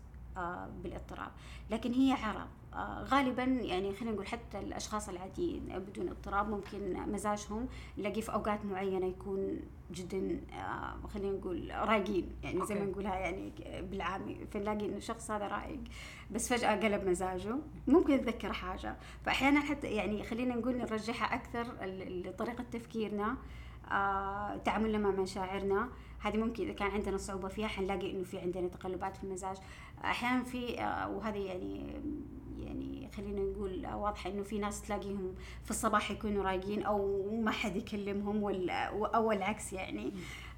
بالاضطراب. 0.83 1.31
لكن 1.69 1.93
هي 1.93 2.11
عرض 2.11 2.47
آه، 2.73 3.03
غالبا 3.03 3.43
يعني 3.43 3.93
خلينا 3.93 4.13
نقول 4.13 4.27
حتى 4.27 4.59
الأشخاص 4.59 5.09
العاديين 5.09 5.79
بدون 5.79 6.09
اضطراب 6.09 6.49
ممكن 6.49 7.11
مزاجهم 7.11 7.67
نلاقيه 7.97 8.21
في 8.21 8.33
أوقات 8.33 8.65
معينة 8.65 9.05
يكون 9.05 9.59
جدا 9.91 10.41
آه، 10.53 11.07
خلينا 11.07 11.37
نقول 11.37 11.71
رايقين 11.73 12.31
يعني 12.43 12.65
زي 12.65 12.75
ما 12.75 12.85
نقولها 12.85 13.15
يعني 13.15 13.51
بالعامي 13.81 14.37
فنلاقي 14.51 14.85
إنه 14.85 14.97
الشخص 14.97 15.31
هذا 15.31 15.47
رايق. 15.47 15.79
بس 16.31 16.53
فجأة 16.53 16.75
قلب 16.75 17.09
مزاجه. 17.09 17.55
ممكن 17.87 18.13
يتذكر 18.13 18.53
حاجة. 18.53 18.95
فاحيانا 19.25 19.59
حتى 19.59 19.87
يعني 19.87 20.23
خلينا 20.23 20.55
نقول 20.55 20.77
نرجحها 20.77 21.35
أكثر 21.35 21.67
لطريقه 22.09 22.63
تفكيرنا. 22.71 23.27
آه، 23.27 23.37
تعاملنا 24.65 24.97
مع 24.97 25.11
مشاعرنا. 25.11 25.89
هذه 26.19 26.37
ممكن 26.37 26.63
إذا 26.63 26.73
كان 26.73 26.91
عندنا 26.91 27.17
صعوبة 27.17 27.47
فيها 27.47 27.67
حنلاقي 27.67 28.11
إنه 28.11 28.23
في 28.23 28.39
عندنا 28.39 28.67
تقلبات 28.67 29.17
في 29.17 29.23
المزاج. 29.23 29.57
أحيانا 30.03 30.43
في 30.43 30.75
وهذه 31.15 31.37
يعني 31.37 31.93
يعني 32.59 33.09
خلينا 33.17 33.41
نقول 33.41 33.87
واضحة 33.93 34.29
إنه 34.29 34.43
في 34.43 34.59
ناس 34.59 34.81
تلاقيهم 34.81 35.35
في 35.63 35.71
الصباح 35.71 36.11
يكونوا 36.11 36.43
رايقين 36.43 36.83
أو 36.83 37.29
ما 37.31 37.51
حد 37.51 37.75
يكلمهم 37.75 38.43
أو 39.05 39.31
العكس 39.31 39.73
يعني. 39.73 40.13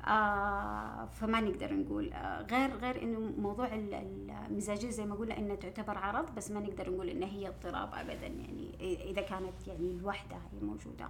آه 0.07 1.05
فما 1.05 1.41
نقدر 1.41 1.73
نقول 1.73 2.13
آه 2.13 2.41
غير 2.41 2.75
غير 2.75 3.03
إنه 3.03 3.19
موضوع 3.19 3.69
المزاجية 3.73 4.89
زي 4.89 5.05
ما 5.05 5.15
قلنا 5.15 5.37
إنها 5.37 5.55
تعتبر 5.55 5.97
عرض 5.97 6.35
بس 6.35 6.51
ما 6.51 6.59
نقدر 6.59 6.89
نقول 6.89 7.09
إنها 7.09 7.29
هي 7.29 7.47
اضطراب 7.47 7.89
ابدا 7.93 8.27
يعني 8.27 8.75
إذا 9.11 9.21
كانت 9.21 9.67
يعني 9.67 9.91
الوحدة 9.91 10.35
هي 10.35 10.59
موجودة. 10.61 11.05
آه، 11.05 11.09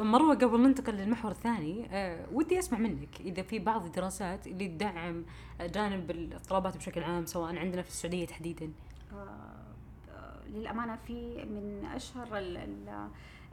مروة 0.00 0.34
قبل 0.34 0.60
ننتقل 0.60 0.94
للمحور 0.94 1.30
الثاني 1.30 1.86
أه 1.90 2.26
ودي 2.32 2.58
أسمع 2.58 2.78
منك 2.78 3.20
إذا 3.20 3.42
في 3.42 3.58
بعض 3.58 3.84
الدراسات 3.84 4.46
اللي 4.46 4.68
تدعم 4.68 5.24
جانب 5.60 6.10
الاضطرابات 6.10 6.76
بشكل 6.76 7.02
عام 7.02 7.26
سواء 7.26 7.56
عندنا 7.56 7.82
في 7.82 7.88
السعودية 7.88 8.26
تحديدا. 8.26 8.72
آه 9.12 9.58
للأمانة 10.48 10.96
في 11.06 11.44
من 11.44 11.84
أشهر 11.94 12.28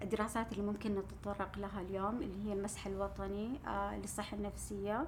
الدراسات 0.02 0.52
اللي 0.52 0.64
ممكن 0.64 0.96
نتطرق 0.96 1.58
لها 1.58 1.82
اليوم 1.82 2.22
اللي 2.22 2.50
هي 2.50 2.54
المسح 2.54 2.88
الوطني 2.88 3.60
آه، 3.68 3.98
للصحة 3.98 4.38
النفسية 4.38 5.08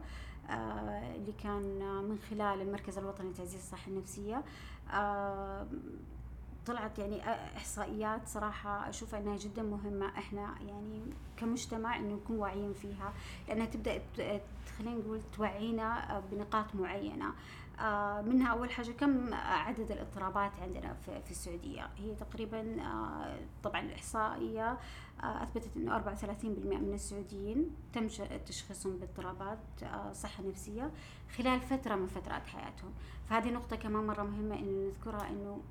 آه، 0.50 1.16
اللي 1.16 1.34
كان 1.44 1.80
من 2.10 2.18
خلال 2.30 2.62
المركز 2.62 2.98
الوطني 2.98 3.30
لتعزيز 3.30 3.60
الصحة 3.60 3.88
النفسية 3.88 4.44
آه، 4.94 5.68
طلعت 6.68 7.00
يعني 7.00 7.22
إحصائيات 7.58 8.28
صراحة 8.28 8.90
أشوف 8.90 9.16
إنها 9.16 9.38
جدا 9.38 9.64
مهمة. 9.64 10.08
إحنا 10.18 10.56
يعني 10.68 11.02
كمجتمع 11.38 11.96
إنه 11.96 12.16
نكون 12.16 12.40
واعيين 12.40 12.74
فيها. 12.74 13.14
لأنها 13.48 13.66
تبدأ 13.66 14.02
خلينا 14.78 14.96
نقول 14.96 15.22
توعينا 15.38 16.24
بنقاط 16.32 16.76
معينة. 16.76 17.34
آه، 17.80 18.22
منها 18.22 18.52
أول 18.52 18.72
حاجة 18.72 18.92
كم 18.92 19.34
عدد 19.34 19.92
الاضطرابات 19.92 20.52
عندنا 20.62 20.94
في 21.04 21.32
السعودية؟ 21.32 21.90
هي 21.98 22.16
تقريبا 22.16 22.82
آه، 22.82 23.38
طبعا 23.64 23.82
الإحصائية 23.82 24.78
آه، 25.24 25.44
أثبتت 25.44 25.78
أنه 25.78 25.96
34% 25.96 26.78
من 26.78 26.94
السعوديين 26.94 27.76
تم 27.94 28.08
تشخيصهم 28.46 28.98
باضطرابات 28.98 29.60
صحة 30.14 30.44
نفسية 30.44 30.92
خلال 31.38 31.62
فترة 31.62 31.96
من 31.96 32.08
فترات 32.08 32.48
حياتهم. 32.48 32.92
فهذه 33.30 33.50
نقطة 33.50 33.76
كمان 33.76 34.08
مرة 34.08 34.24
مهمة 34.24 34.56
أنه 34.56 34.88
نذكرها 34.88 35.30
أنه 35.30 35.62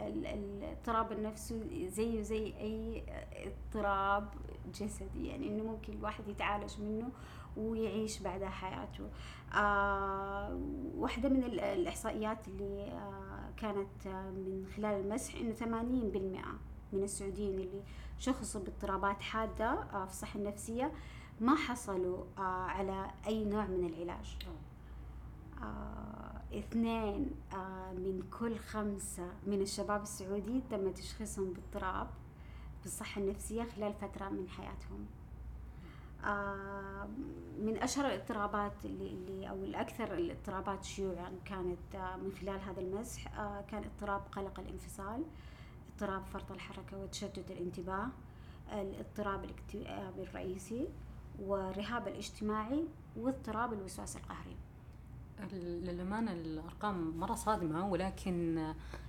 الاضطراب 0.00 1.12
النفسي 1.12 1.88
زيه 1.88 2.22
زي 2.22 2.46
أي 2.46 3.04
اضطراب 3.32 4.28
جسدي 4.74 5.26
يعني 5.26 5.48
أنه 5.48 5.62
ممكن 5.62 5.92
الواحد 5.92 6.28
يتعالج 6.28 6.80
منه 6.80 7.08
ويعيش 7.56 8.18
بعدها 8.22 8.48
حياته. 8.48 9.08
آه 9.54 10.60
واحدة 10.96 11.28
من 11.28 11.44
الإحصائيات 11.44 12.48
اللي 12.48 12.84
آه 12.84 13.50
كانت 13.56 14.06
آه 14.06 14.30
من 14.30 14.66
خلال 14.76 15.00
المسح 15.00 15.34
إنه 15.34 15.52
ثمانين 15.52 16.10
بالمئة 16.10 16.52
من 16.92 17.02
السعوديين 17.02 17.54
اللي 17.54 17.82
شخصوا 18.18 18.60
باضطرابات 18.60 19.22
حادة 19.22 19.70
آه 19.72 20.04
في 20.04 20.10
الصحة 20.10 20.38
النفسية 20.38 20.92
ما 21.40 21.54
حصلوا 21.54 22.24
آه 22.38 22.40
على 22.40 23.10
أي 23.26 23.44
نوع 23.44 23.66
من 23.66 23.86
العلاج. 23.86 24.38
آه 25.62 26.23
اثنين 26.58 27.30
آه 27.52 27.92
من 27.92 28.22
كل 28.38 28.58
خمسة 28.58 29.28
من 29.46 29.62
الشباب 29.62 30.02
السعودي 30.02 30.62
تم 30.70 30.92
تشخيصهم 30.92 31.52
باضطراب 31.52 32.10
بالصحة 32.82 33.20
النفسية 33.20 33.62
خلال 33.62 33.94
فترة 33.94 34.28
من 34.28 34.48
حياتهم. 34.48 35.06
آه، 36.24 37.08
من 37.58 37.78
أشهر 37.82 38.06
الاضطرابات 38.06 38.84
اللي, 38.84 39.10
اللي 39.10 39.50
أو 39.50 39.54
الأكثر 39.54 40.14
الاضطرابات 40.14 40.84
شيوعا 40.84 41.32
كانت 41.44 41.94
آه، 41.94 42.16
من 42.16 42.32
خلال 42.32 42.60
هذا 42.60 42.80
المسح 42.80 43.28
كان 43.70 43.84
اضطراب 43.84 44.22
قلق 44.32 44.60
الانفصال 44.60 45.24
اضطراب 45.92 46.24
فرط 46.24 46.52
الحركة 46.52 46.98
وتشتت 46.98 47.50
الانتباه 47.50 48.06
الاضطراب 48.72 49.44
الاكتئابي 49.44 50.22
الرئيسي 50.22 50.88
والرهاب 51.38 52.08
الاجتماعي 52.08 52.84
واضطراب 53.16 53.72
الوسواس 53.72 54.16
القهري. 54.16 54.56
للأمانة 55.52 56.32
الأرقام 56.32 57.18
مرة 57.18 57.34
صادمة 57.34 57.88
ولكن 57.88 58.66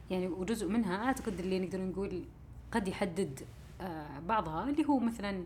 يعني 0.09 0.27
وجزء 0.27 0.67
منها 0.67 1.05
أعتقد 1.05 1.39
اللي 1.39 1.59
نقدر 1.59 1.81
نقول 1.81 2.23
قد 2.71 2.87
يحدد 2.87 3.39
بعضها 4.27 4.69
اللي 4.69 4.85
هو 4.85 4.99
مثلا 4.99 5.43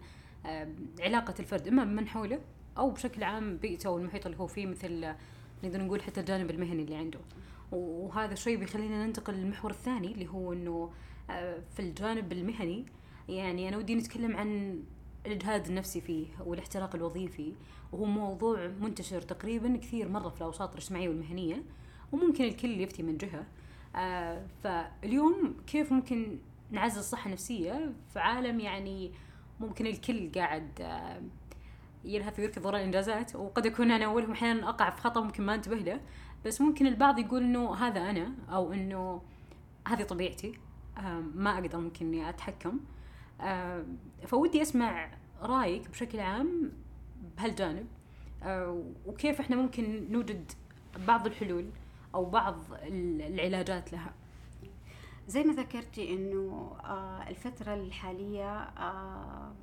علاقة 0.99 1.33
الفرد 1.39 1.67
إما 1.67 1.83
بمن 1.83 2.07
حوله 2.07 2.39
أو 2.77 2.89
بشكل 2.89 3.23
عام 3.23 3.57
بيئته 3.57 3.87
أو 3.87 3.97
المحيط 3.97 4.25
اللي 4.25 4.39
هو 4.39 4.47
فيه 4.47 4.65
مثل 4.65 5.13
نقدر 5.63 5.81
نقول 5.81 6.01
حتى 6.01 6.19
الجانب 6.19 6.49
المهني 6.49 6.83
اللي 6.83 6.95
عنده. 6.95 7.19
وهذا 7.71 8.33
الشيء 8.33 8.57
بيخلينا 8.57 9.05
ننتقل 9.05 9.33
للمحور 9.33 9.71
الثاني 9.71 10.11
اللي 10.11 10.27
هو 10.27 10.53
إنه 10.53 10.91
آه، 11.29 11.59
في 11.75 11.79
الجانب 11.79 12.31
المهني 12.31 12.85
يعني 13.29 13.69
أنا 13.69 13.77
ودي 13.77 13.95
نتكلم 13.95 14.37
عن 14.37 14.79
الإجهاد 15.31 15.67
النفسي 15.67 16.01
فيه 16.01 16.27
والاحتراق 16.45 16.95
الوظيفي 16.95 17.53
وهو 17.91 18.05
موضوع 18.05 18.67
منتشر 18.67 19.21
تقريبا 19.21 19.77
كثير 19.77 20.09
مرة 20.09 20.29
في 20.29 20.37
الأوساط 20.37 20.71
الاجتماعية 20.71 21.09
والمهنية 21.09 21.63
وممكن 22.11 22.43
الكل 22.43 22.81
يفتي 22.81 23.03
من 23.03 23.17
جهة. 23.17 23.45
آه 23.95 24.45
فاليوم 24.63 25.55
كيف 25.67 25.91
ممكن 25.91 26.37
نعزز 26.71 26.97
الصحة 26.97 27.25
النفسية؟ 27.25 27.93
في 28.13 28.19
عالم 28.19 28.59
يعني 28.59 29.11
ممكن 29.59 29.87
الكل 29.87 30.31
قاعد 30.35 30.81
آه، 30.81 31.21
يلهث 32.03 32.39
ويركض 32.39 32.65
وراء 32.65 32.79
الإنجازات 32.79 33.35
وقد 33.35 33.65
أكون 33.65 33.91
أنا 33.91 34.05
اولهم 34.05 34.31
أحيانا 34.31 34.69
أقع 34.69 34.89
في 34.89 35.01
خطأ 35.01 35.21
ممكن 35.21 35.43
ما 35.45 35.55
أنتبه 35.55 35.75
له. 35.75 36.01
بس 36.45 36.61
ممكن 36.61 36.87
البعض 36.87 37.19
يقول 37.19 37.43
إنه 37.43 37.75
هذا 37.75 38.09
أنا 38.09 38.33
أو 38.49 38.73
إنه 38.73 39.21
هذه 39.87 40.03
طبيعتي. 40.03 40.53
آه، 40.97 41.23
ما 41.35 41.53
أقدر 41.53 41.79
ممكن 41.79 42.05
إني 42.05 42.29
أتحكم. 42.29 42.79
آه، 43.41 43.85
فودي 44.27 44.61
أسمع 44.61 45.11
رأيك 45.41 45.89
بشكل 45.89 46.19
عام 46.19 46.71
بهالجانب 47.37 47.87
وكيف 49.05 49.39
إحنا 49.39 49.55
ممكن 49.55 50.11
نوجد 50.11 50.51
بعض 51.07 51.25
الحلول 51.27 51.69
أو 52.15 52.25
بعض 52.25 52.55
العلاجات 52.81 53.93
لها؟ 53.93 54.13
زي 55.27 55.43
ما 55.43 55.53
ذكرتي 55.53 56.13
إنه 56.13 56.75
آه 56.83 57.29
الفترة 57.29 57.73
الحالية 57.73 58.57
آه 58.59 59.53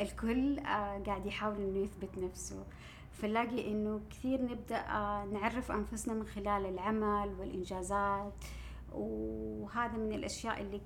الكل 0.00 0.58
آه 0.58 0.98
قاعد 1.06 1.26
يحاول 1.26 1.56
إنه 1.56 1.78
يثبت 1.78 2.18
نفسه. 2.18 2.64
فنلاقي 3.12 3.70
إنه 3.72 4.00
كثير 4.10 4.42
نبدأ 4.42 4.76
آه 4.76 5.24
نعرف 5.24 5.72
أنفسنا 5.72 6.14
من 6.14 6.26
خلال 6.26 6.66
العمل 6.66 7.34
والإنجازات 7.38 8.44
وهذا 8.92 9.96
من 9.96 10.12
الأشياء 10.12 10.60
اللي 10.60 10.80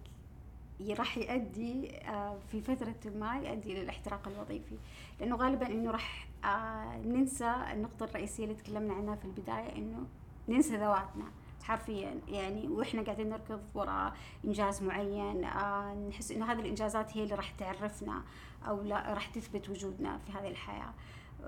راح 0.88 1.18
يؤدي 1.18 1.96
آه 1.96 2.38
في 2.52 2.60
فترة 2.60 2.94
ما 3.04 3.36
يؤدي 3.36 3.74
للاحتراق 3.74 4.28
الوظيفي. 4.28 4.74
لأنه 5.20 5.36
غالبا 5.36 5.66
إنه 5.66 5.90
راح 5.90 6.28
آه 6.44 6.96
ننسى 7.04 7.54
النقطة 7.72 8.04
الرئيسية 8.04 8.44
اللي 8.44 8.54
تكلمنا 8.54 8.94
عنها 8.94 9.14
في 9.16 9.24
البداية 9.24 9.76
إنه 9.76 10.06
ننسى 10.48 10.76
ذواتنا 10.76 11.24
حرفيا. 11.62 12.20
يعني 12.28 12.68
وإحنا 12.68 13.02
قاعدين 13.02 13.28
نركض 13.28 13.60
وراء 13.74 14.12
إنجاز 14.44 14.82
معين 14.82 15.44
آه 15.44 15.94
نحس 15.94 16.30
إنه 16.30 16.52
هذه 16.52 16.60
الإنجازات 16.60 17.16
هي 17.16 17.22
اللي 17.22 17.34
راح 17.34 17.50
تعرفنا 17.50 18.22
أو 18.68 18.82
لا 18.82 19.14
راح 19.14 19.26
تثبت 19.26 19.68
وجودنا 19.70 20.18
في 20.18 20.32
هذه 20.32 20.48
الحياة. 20.48 20.92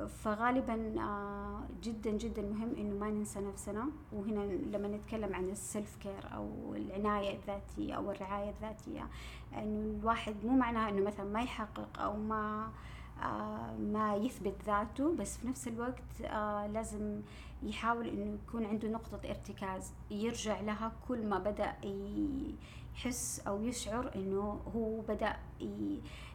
فغالبا 0.09 1.01
آه 1.01 1.61
جدا 1.83 2.11
جدا 2.11 2.43
مهم 2.43 2.75
إنه 2.79 2.95
ما 2.95 3.11
ننسى 3.11 3.41
نفسنا. 3.41 3.89
وهنا 4.13 4.41
لما 4.41 4.89
نتكلم 4.89 5.35
عن 5.35 5.51
السيلف 5.51 5.97
كير 5.97 6.35
أو 6.35 6.75
العناية 6.75 7.37
الذاتية 7.37 7.95
أو 7.95 8.11
الرعاية 8.11 8.51
الذاتية 8.51 9.09
إنه 9.59 9.99
الواحد 10.01 10.35
مو 10.45 10.57
معناها 10.57 10.89
إنه 10.89 11.07
مثلا 11.07 11.27
ما 11.27 11.43
يحقق 11.43 12.01
أو 12.01 12.17
ما 12.17 12.71
آه، 13.23 13.77
ما 13.77 14.17
يثبت 14.17 14.55
ذاته 14.67 15.17
بس 15.17 15.37
في 15.37 15.47
نفس 15.49 15.69
الوقت 15.69 16.23
آه، 16.25 16.67
لازم 16.67 17.21
يحاول 17.63 18.09
إنه 18.09 18.39
يكون 18.49 18.65
عنده 18.65 18.89
نقطة 18.89 19.21
ارتكاز 19.31 19.93
يرجع 20.11 20.61
لها 20.61 20.93
كل 21.09 21.27
ما 21.27 21.39
بدأ 21.39 21.75
يحس 22.95 23.43
أو 23.47 23.63
يشعر 23.63 24.11
إنه 24.15 24.61
هو 24.77 25.01
بدأ 25.01 25.37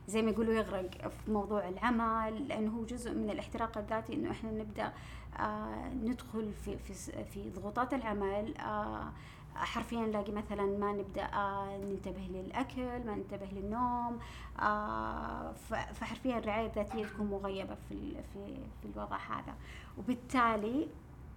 زي 0.07 0.21
ما 0.21 0.31
يقولوا 0.31 0.53
يغرق 0.53 1.07
في 1.07 1.31
موضوع 1.31 1.67
العمل 1.67 2.47
لأنه 2.47 2.71
هو 2.71 2.85
جزء 2.85 3.13
من 3.13 3.29
الاحتراق 3.29 3.77
الذاتي 3.77 4.13
إنه 4.13 4.31
إحنا 4.31 4.51
نبدأ 4.51 4.93
آه، 5.39 5.89
ندخل 6.03 6.51
في 6.65 6.77
في 6.77 7.23
في 7.23 7.49
ضغوطات 7.49 7.93
العمل 7.93 8.53
حرفيا 9.55 9.99
نلاقي 9.99 10.31
مثلا 10.31 10.65
ما 10.65 10.91
نبدأ 10.91 11.25
آه، 11.33 11.77
ننتبه 11.77 12.21
للأكل 12.29 13.05
ما 13.05 13.15
ننتبه 13.15 13.47
للنوم 13.51 14.19
آه، 14.59 15.51
فحرفيا 15.93 16.37
الرعاية 16.37 16.67
الذاتية 16.67 17.05
تكون 17.05 17.27
مغيبة 17.27 17.75
في 17.89 18.15
في 18.33 18.57
في 18.81 18.87
الوضع 18.95 19.17
هذا. 19.17 19.55
وبالتالي 19.97 20.87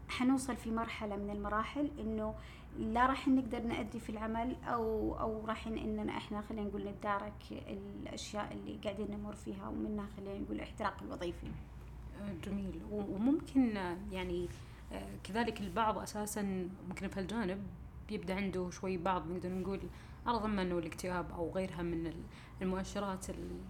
حنوصل 0.08 0.56
في 0.56 0.70
مرحلة 0.70 1.16
من 1.16 1.30
المراحل 1.30 1.90
إنه 2.00 2.34
لا 2.78 3.06
راح 3.06 3.28
نقدر 3.28 3.62
نأدي 3.62 4.00
في 4.00 4.10
العمل 4.10 4.56
أو 4.64 5.14
أو 5.20 5.46
راح 5.46 5.66
إننا 5.66 6.16
إحنا 6.16 6.40
خلينا 6.42 6.68
نقول 6.68 6.84
نتدارك 6.84 7.34
الأشياء 7.50 8.52
اللي 8.52 8.78
قاعدين 8.84 9.10
نمر 9.10 9.34
فيها 9.34 9.68
ومنها 9.68 10.06
خلينا 10.16 10.38
نقول 10.38 10.56
الاحتراق 10.56 11.02
الوظيفي. 11.02 11.46
جميل 12.44 12.80
وممكن 12.90 13.76
يعني 14.12 14.48
آه، 14.92 15.16
كذلك 15.24 15.60
البعض 15.60 15.98
أساسا 15.98 16.68
ممكن 16.88 17.08
في 17.08 17.20
هالجانب 17.20 17.62
بيبدا 18.08 18.34
عنده 18.34 18.70
شوي 18.70 18.96
بعض 18.96 19.30
نقدر 19.30 19.48
نقول 19.48 19.80
ضمن 20.28 20.58
انه 20.58 20.78
الاكتئاب 20.78 21.32
أو 21.32 21.50
غيرها 21.50 21.82
من 21.82 22.12
المؤشرات 22.62 23.26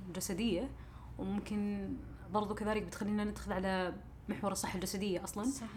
الجسدية 0.08 0.70
وممكن 1.18 1.88
برضو 2.32 2.54
كذلك 2.54 2.82
بتخلينا 2.82 3.24
ندخل 3.24 3.52
على 3.52 3.94
محور 4.30 4.52
الصحة 4.52 4.74
الجسدية 4.74 5.24
أصلا. 5.24 5.44
صحيح. 5.44 5.70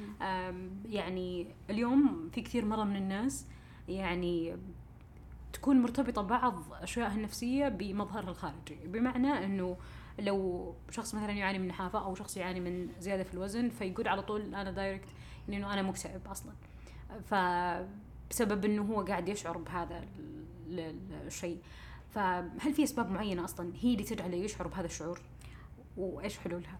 يعني 0.89 1.47
اليوم 1.69 2.29
في 2.33 2.41
كثير 2.41 2.65
مرة 2.65 2.83
من 2.83 2.95
الناس 2.95 3.45
يعني 3.87 4.57
تكون 5.53 5.81
مرتبطة 5.81 6.21
بعض 6.21 6.73
أشيائها 6.73 7.15
النفسية 7.15 7.69
بمظهرها 7.69 8.29
الخارجي. 8.29 8.75
بمعنى 8.85 9.45
إنه 9.45 9.77
لو 10.19 10.73
شخص 10.91 11.15
مثلا 11.15 11.31
يعاني 11.31 11.59
من 11.59 11.67
نحافة 11.67 12.05
أو 12.05 12.15
شخص 12.15 12.37
يعاني 12.37 12.59
من 12.59 12.89
زيادة 12.99 13.23
في 13.23 13.33
الوزن 13.33 13.69
فيقول 13.69 14.07
على 14.07 14.21
طول 14.21 14.55
أنا 14.55 14.71
دايركت 14.71 15.09
إنه 15.49 15.73
أنا 15.73 15.81
مكتئب 15.81 16.27
أصلا. 16.27 16.51
ف 17.25 17.33
بسبب 18.29 18.65
إنه 18.65 18.81
هو 18.81 19.01
قاعد 19.01 19.27
يشعر 19.29 19.57
بهذا 19.57 20.05
الشيء. 21.25 21.57
فهل 22.09 22.73
في 22.73 22.83
أسباب 22.83 23.11
معينة 23.11 23.43
أصلا 23.43 23.73
هي 23.81 23.93
اللي 23.93 24.03
تجعله 24.03 24.37
يشعر 24.37 24.67
بهذا 24.67 24.85
الشعور؟ 24.85 25.19
وإيش 25.97 26.37
حلولها؟ 26.37 26.79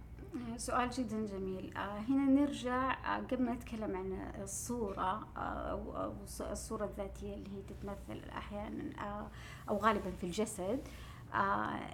سؤال 0.58 0.90
جدا 0.90 1.26
جميل. 1.26 1.78
آه 1.78 2.00
هنا 2.00 2.26
نرجع 2.42 2.92
آه 2.92 3.18
قبل 3.20 3.44
ما 3.44 3.54
نتكلم 3.54 3.98
عن 3.98 4.32
الصورة 4.42 5.28
آه 5.38 5.72
أو 5.72 6.12
الصورة 6.52 6.86
الذاتية 6.86 7.34
اللي 7.34 7.50
هي 7.58 7.62
تتمثل 7.62 8.30
أحيانا 8.30 9.28
أو 9.70 9.78
غالبا 9.78 10.12
في 10.12 10.24
الجسد. 10.24 10.88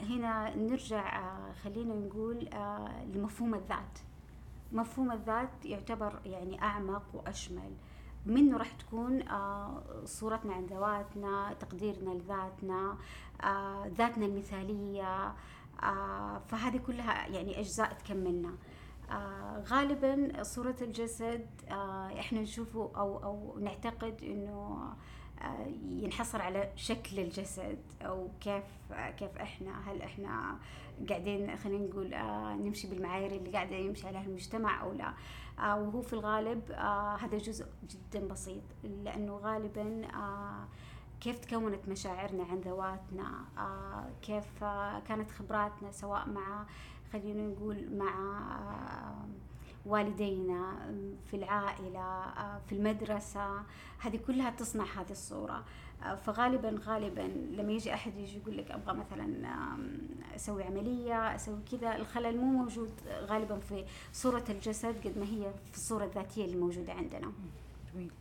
هنا 0.09 0.55
نرجع 0.55 1.23
خلينا 1.63 1.93
نقول 1.93 2.49
لمفهوم 3.13 3.55
الذات. 3.55 3.99
مفهوم 4.71 5.11
الذات 5.11 5.65
يعتبر 5.65 6.19
يعني 6.25 6.61
أعمق 6.61 7.03
وأشمل. 7.13 7.71
منه 8.25 8.57
راح 8.57 8.71
تكون 8.71 9.23
صورتنا 10.05 10.53
عن 10.53 10.65
ذواتنا 10.65 11.53
تقديرنا 11.53 12.09
لذاتنا 12.09 12.97
ذاتنا 13.87 14.25
المثالية 14.25 15.33
فهذه 16.47 16.77
كلها 16.77 17.27
يعني 17.27 17.59
أجزاء 17.59 17.93
تكملنا. 17.93 18.55
غالبا 19.65 20.43
صورة 20.43 20.75
الجسد 20.81 21.47
إحنا 22.19 22.41
نشوفه 22.41 22.91
أو 22.95 23.23
أو 23.23 23.59
نعتقد 23.59 24.23
إنه 24.23 24.93
ينحصر 25.85 26.41
على 26.41 26.71
شكل 26.75 27.19
الجسد 27.19 27.79
أو 28.01 28.29
كيف 28.41 28.63
كيف 29.17 29.37
إحنا 29.37 29.91
هل 29.91 30.01
إحنا 30.01 30.59
قاعدين 31.09 31.57
خلينا 31.57 31.85
نقول 31.85 32.09
نمشي 32.65 32.87
بالمعايير 32.87 33.31
اللي 33.31 33.49
قاعدة 33.49 33.75
يمشي 33.75 34.07
عليها 34.07 34.21
المجتمع 34.23 34.81
أو 34.81 34.93
لا. 34.93 35.13
آه، 35.59 35.81
وهو 35.81 36.01
في 36.01 36.13
الغالب 36.13 36.71
آه، 36.71 37.15
هذا 37.15 37.37
جزء 37.37 37.65
جدا 37.89 38.27
بسيط 38.27 38.63
لأنه 38.83 39.37
غالبا 39.37 40.07
آه، 40.13 40.67
كيف 41.21 41.39
تكونت 41.39 41.89
مشاعرنا 41.89 42.43
عن 42.43 42.57
ذواتنا 42.57 43.45
كيف 44.21 44.63
كانت 45.07 45.31
خبراتنا 45.31 45.91
سواء 45.91 46.29
مع 46.29 46.65
خلينا 47.13 47.47
نقول 47.47 47.97
مع 47.97 48.13
والدينا 49.85 50.91
في 51.31 51.35
العائلة 51.35 52.33
في 52.67 52.75
المدرسة 52.75 53.63
هذه 53.99 54.19
كلها 54.27 54.49
تصنع 54.49 54.83
هذه 54.83 55.11
الصورة 55.11 55.63
فغالبا 56.25 56.79
غالبا 56.85 57.21
لما 57.57 57.71
يجي 57.71 57.93
أحد 57.93 58.17
يجي 58.17 58.37
يقول 58.37 58.57
لك 58.57 58.71
أبغى 58.71 58.97
مثلا 58.97 59.49
أسوي 60.35 60.63
عملية 60.63 61.35
أسوي 61.35 61.59
كذا 61.71 61.95
الخلل 61.95 62.37
مو 62.37 62.45
موجود 62.45 62.91
غالبا 63.07 63.59
في 63.59 63.85
صورة 64.13 64.43
الجسد 64.49 65.07
قد 65.07 65.17
ما 65.17 65.25
هي 65.25 65.53
في 65.71 65.77
الصورة 65.77 66.05
الذاتية 66.05 66.45
اللي 66.45 66.57
موجودة 66.57 66.93
عندنا. 66.93 67.31
جميل. 67.93 68.11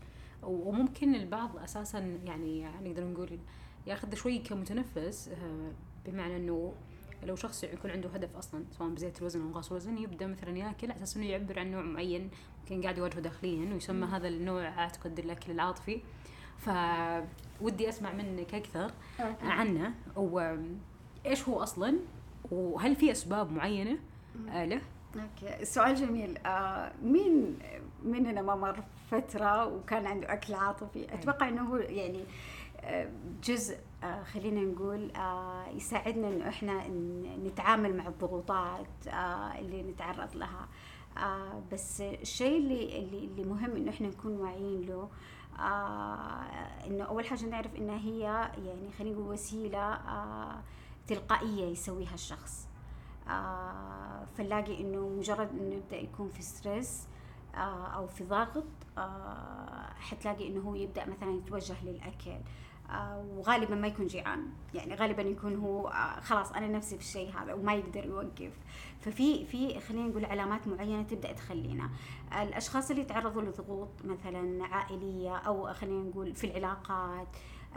وممكن 0.42 1.14
البعض 1.14 1.56
أساسا 1.56 1.98
يعني 2.24 2.66
نقدر 2.82 3.04
نقول 3.04 3.38
ياخذ 3.86 4.14
شوي 4.14 4.38
كمتنفس 4.38 5.28
آه، 5.28 5.72
بمعنى 6.06 6.36
إنه 6.36 6.74
لو 7.22 7.36
شخص 7.36 7.64
يكون 7.64 7.90
عنده 7.90 8.08
هدف 8.08 8.36
أصلا 8.36 8.64
سواء 8.78 8.90
بزيادة 8.90 9.18
الوزن 9.18 9.40
أو 9.40 9.48
نقص 9.48 9.70
الوزن 9.70 9.98
يبدأ 9.98 10.26
مثلا 10.26 10.58
ياكل 10.58 10.90
على 10.90 11.02
أساس 11.02 11.16
إنه 11.16 11.26
يعبر 11.26 11.58
عن 11.58 11.70
نوع 11.70 11.82
معين 11.82 12.30
ممكن 12.60 12.82
قاعد 12.82 12.98
يواجهه 12.98 13.20
داخليا 13.20 13.74
ويسمى 13.74 14.06
هذا 14.06 14.28
النوع 14.28 14.68
اعتقد 14.68 15.18
الأكل 15.18 15.52
العاطفي. 15.52 16.00
فودي 16.58 17.88
أسمع 17.88 18.12
منك 18.12 18.54
أكثر 18.54 18.92
عنه 19.42 19.94
وايش 20.16 21.48
هو 21.48 21.62
أصلا 21.62 21.98
وهل 22.50 22.96
في 22.96 23.12
أسباب 23.12 23.52
معينة 23.52 23.98
آه، 24.48 24.64
له؟ 24.64 24.80
أوكي. 25.16 25.62
السؤال 25.62 25.94
جميل. 25.94 26.38
آه 26.46 26.92
مين 27.02 27.58
مننا 28.04 28.42
ما 28.42 28.54
مر 28.54 28.82
فترة 29.10 29.66
وكان 29.66 30.06
عنده 30.06 30.32
أكل 30.32 30.54
عاطفي؟ 30.54 31.14
أتوقع 31.14 31.48
إنه 31.48 31.62
هو 31.62 31.76
يعني 31.76 32.24
آه، 32.80 33.10
جزء 33.44 33.78
آه 34.04 34.22
خلينا 34.22 34.60
نقول 34.60 35.10
آه 35.10 35.68
يساعدنا 35.68 36.28
إنه 36.28 36.48
إحنا 36.48 36.88
نتعامل 37.44 37.96
مع 37.96 38.06
الضغوطات 38.06 38.86
آه 39.08 39.58
اللي 39.58 39.82
نتعرض 39.82 40.36
لها. 40.36 40.68
بس 41.72 42.00
الشيء 42.00 42.58
اللي 42.58 42.98
اللي 42.98 43.44
مهم 43.44 43.76
إنه 43.76 43.90
إحنا 43.90 44.08
نكون 44.08 44.32
واعيين 44.36 44.80
له 44.86 45.08
إنه 46.86 47.04
أول 47.04 47.26
حاجة 47.26 47.44
نعرف 47.46 47.76
إنها 47.76 47.98
هي 47.98 48.20
يعني 48.66 48.90
خلينا 48.98 49.16
نقول 49.16 49.32
وسيلة 49.32 49.98
تلقائية 51.06 51.64
يسويها 51.66 52.14
الشخص. 52.14 52.67
آه 53.28 54.24
فنلاقي 54.38 54.80
إنه 54.80 55.08
مجرد 55.08 55.48
إنه 55.60 55.74
يبدأ 55.74 55.96
يكون 55.96 56.28
في 56.28 56.42
ستريس 56.42 57.06
آه 57.54 57.86
أو 57.86 58.06
في 58.06 58.24
ضغط 58.24 58.64
آه 58.98 59.86
حتلاقي 60.00 60.48
إنه 60.48 60.60
هو 60.60 60.74
يبدأ 60.74 61.06
مثلا 61.06 61.30
يتوجه 61.30 61.84
للأكل 61.84 62.40
آه 62.90 63.24
وغالبا 63.36 63.74
ما 63.74 63.86
يكون 63.86 64.06
جيعان. 64.06 64.46
يعني 64.74 64.94
غالبا 64.94 65.22
يكون 65.22 65.56
هو 65.56 65.88
آه 65.88 66.20
خلاص 66.20 66.52
أنا 66.52 66.66
نفسي 66.68 66.96
في 66.96 67.02
الشيء 67.02 67.30
هذا 67.38 67.54
وما 67.54 67.74
يقدر 67.74 68.06
يوقف. 68.06 68.52
ففي 69.00 69.44
في 69.46 69.80
خلينا 69.80 70.08
نقول 70.08 70.24
علامات 70.24 70.68
معينة 70.68 71.02
تبدأ 71.02 71.32
تخلينا. 71.32 71.90
الأشخاص 72.42 72.90
اللي 72.90 73.02
يتعرضوا 73.02 73.42
لضغوط 73.42 73.88
مثلا 74.04 74.64
عائلية 74.64 75.36
أو 75.36 75.72
خلينا 75.72 76.08
نقول 76.08 76.34
في 76.34 76.44
العلاقات 76.46 77.28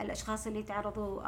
الأشخاص 0.01 0.47
اللي 0.47 0.63
تعرضوا 0.63 1.21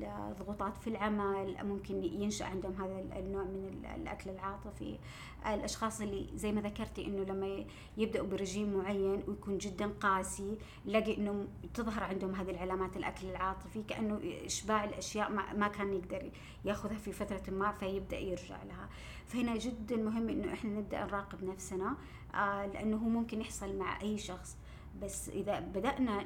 لضغوطات 0.00 0.76
في 0.76 0.90
العمل 0.90 1.56
ممكن 1.62 2.04
ينشأ 2.04 2.44
عندهم 2.44 2.72
هذا 2.72 3.18
النوع 3.18 3.42
من 3.42 3.84
الأكل 3.96 4.30
العاطفي. 4.30 4.98
الأشخاص 5.46 6.00
اللي 6.00 6.26
زي 6.34 6.52
ما 6.52 6.60
ذكرتي 6.60 7.06
إنه 7.06 7.22
لما 7.24 7.64
يبدأوا 7.96 8.26
برجيم 8.26 8.76
معين 8.76 9.22
ويكون 9.28 9.58
جدا 9.58 9.86
قاسي 9.86 10.58
نلاقي 10.86 11.16
انه 11.16 11.48
تظهر 11.74 12.02
عندهم 12.02 12.34
هذه 12.34 12.50
العلامات 12.50 12.96
الأكل 12.96 13.26
العاطفي 13.26 13.82
كأنه 13.82 14.20
إشباع 14.44 14.84
الأشياء 14.84 15.32
ما 15.56 15.68
كان 15.68 15.94
يقدر 15.94 16.30
يأخذها 16.64 16.98
في 16.98 17.12
فترة 17.12 17.42
ما 17.50 17.72
فيبدأ 17.72 18.18
يرجع 18.18 18.62
لها. 18.62 18.88
فهنا 19.26 19.56
جدا 19.56 19.96
مهم 19.96 20.28
إنه 20.28 20.52
إحنا 20.52 20.70
نبدأ 20.70 21.04
نراقب 21.04 21.44
نفسنا 21.44 21.96
آه 22.34 22.66
لأنه 22.66 22.96
هو 22.96 23.08
ممكن 23.08 23.40
يحصل 23.40 23.76
مع 23.76 24.00
أي 24.00 24.18
شخص. 24.18 24.56
بس 25.02 25.28
إذا 25.28 25.60
بدأنا 25.60 26.18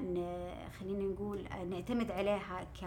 خلينا 0.81 1.05
نقول 1.05 1.45
نعتمد 1.71 2.11
عليها 2.11 2.67
ك 2.81 2.87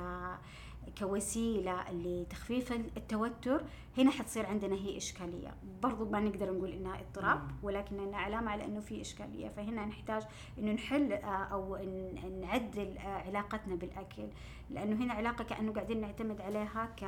كوسيلة 1.00 1.92
لتخفيف 1.92 2.72
التوتر 2.72 3.64
هنا 3.98 4.12
حتصير 4.12 4.46
عندنا 4.46 4.76
هي 4.76 4.98
إشكالية. 4.98 5.56
برضو 5.84 6.10
ما 6.10 6.20
نقدر 6.20 6.54
نقول 6.54 6.72
إنها 6.72 7.00
اضطراب 7.00 7.42
ولكن 7.64 8.00
إنها 8.00 8.20
علامة 8.20 8.52
على 8.52 8.66
إنه 8.66 8.80
في 8.80 9.02
إشكالية. 9.02 9.50
فهنا 9.50 9.86
نحتاج 9.86 10.24
إنه 10.60 10.72
نحل 10.72 11.14
أو 11.24 11.78
نعدل 12.42 12.98
علاقتنا 12.98 13.76
بالأكل. 13.76 14.28
لأنه 14.70 15.06
هنا 15.06 15.14
علاقة 15.14 15.44
كأنه 15.44 15.74
قاعدين 15.74 16.02
نعتمد 16.02 16.42
عليها 16.42 16.86
ك 16.86 17.04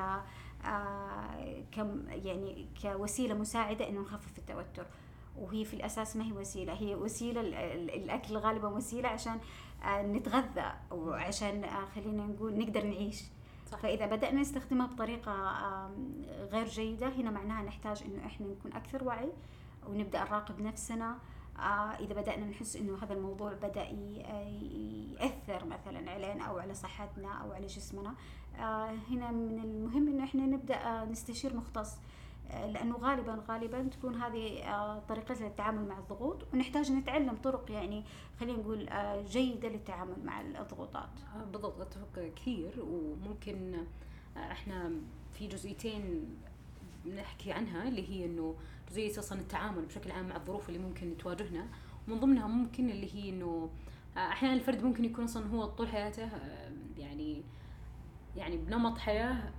آه 0.66 1.64
كم 1.72 2.04
يعني 2.10 2.68
كوسيلة 2.82 3.34
مساعدة 3.34 3.90
إنه 3.90 4.02
نخفف 4.02 4.38
التوتر. 4.38 4.86
وهي 5.38 5.66
في 5.66 5.74
الأساس 5.74 6.16
ما 6.16 6.24
هي 6.24 6.32
وسيلة 6.32 6.74
هي 6.74 6.96
وسيلة 6.96 7.42
الأكل 7.96 8.38
غالبا 8.38 8.68
وسيلة 8.68 9.10
عشان 9.10 9.40
آه 9.84 10.02
نتغذى 10.02 10.74
وعشان 10.92 11.64
آه 11.64 11.86
خلينا 11.86 12.26
نقول 12.26 12.58
نقدر 12.58 12.84
نعيش. 12.86 13.24
صح. 13.72 13.78
فإذا 13.80 14.06
بدأنا 14.06 14.42
نستخدمها 14.42 14.88
بطريقة 14.88 15.34
غير 16.52 16.68
جيدة 16.68 17.10
هنا 17.10 17.32
معناها 17.32 17.64
نحتاج 17.64 18.04
إنه 18.04 18.26
إحنا 18.26 18.48
نكون 18.48 18.74
أكثر 18.74 19.04
وعي 19.04 19.30
ونبدأ 19.90 20.24
نراقب 20.24 20.62
نفسنا. 20.62 21.18
آه 21.58 21.92
إذا 22.00 22.14
بدأنا 22.22 22.46
نحس 22.46 22.76
إنه 22.76 22.98
هذا 23.04 23.14
الموضوع 23.14 23.54
بدأ 23.54 23.84
يأثر 25.20 25.66
مثلا 25.66 26.12
علينا 26.12 26.44
أو 26.44 26.60
على 26.60 26.74
صحتنا 26.74 27.34
أو 27.34 27.52
على 27.52 27.66
جسمنا. 27.66 28.14
هنا 29.10 29.32
من 29.32 29.60
المهم 29.60 30.08
إنه 30.08 30.24
إحنا 30.24 30.46
نبدأ 30.46 31.06
نستشير 31.06 31.56
مختص. 31.56 31.98
لأنه 32.52 32.98
غالبا 32.98 33.44
غالبا 33.50 33.84
تكون 33.84 34.16
هذه 34.16 34.64
آه، 34.64 35.00
طريقتنا 35.10 35.46
للتعامل 35.48 35.88
مع 35.88 36.00
الضغوط 36.00 36.38
ونحتاج 36.54 36.92
نتعلم 36.92 37.36
طرق 37.44 37.72
يعني 37.72 38.04
خلينا 38.40 38.58
نقول 38.58 38.90
جيدة 39.26 39.70
للتعامل 39.70 40.16
مع 40.26 40.42
الضغوطات. 40.42 41.10
بالضبط 41.52 41.82
أتفق 41.82 42.32
كثير 42.36 42.72
وممكن 42.80 43.86
إحنا 44.38 44.92
في 45.34 45.48
جزئيتين 45.48 46.30
نحكي 47.16 47.52
عنها 47.52 47.88
اللي 47.88 48.10
هي 48.10 48.26
إنه 48.26 48.56
جزئية 48.90 49.20
أصلا 49.20 49.40
التعامل 49.40 49.86
بشكل 49.86 50.12
عام 50.12 50.28
مع 50.30 50.36
الظروف 50.36 50.70
اللي 50.70 50.80
ممكن 50.80 51.18
تواجهنا 51.18 51.68
ومن 52.08 52.20
ضمنها 52.20 52.48
ممكن 52.48 52.90
اللي 52.90 53.16
هي 53.16 53.30
إنه 53.30 53.70
أحيانا 54.18 54.56
الفرد 54.56 54.84
ممكن 54.84 55.06
يكون 55.06 55.24
أصلا 55.24 55.48
هو 55.48 55.66
طول 55.66 55.88
حياته 55.88 56.30
يعني 56.98 57.44
يعني 58.36 58.58
بنمط 58.58 58.98
حياة 58.98 59.52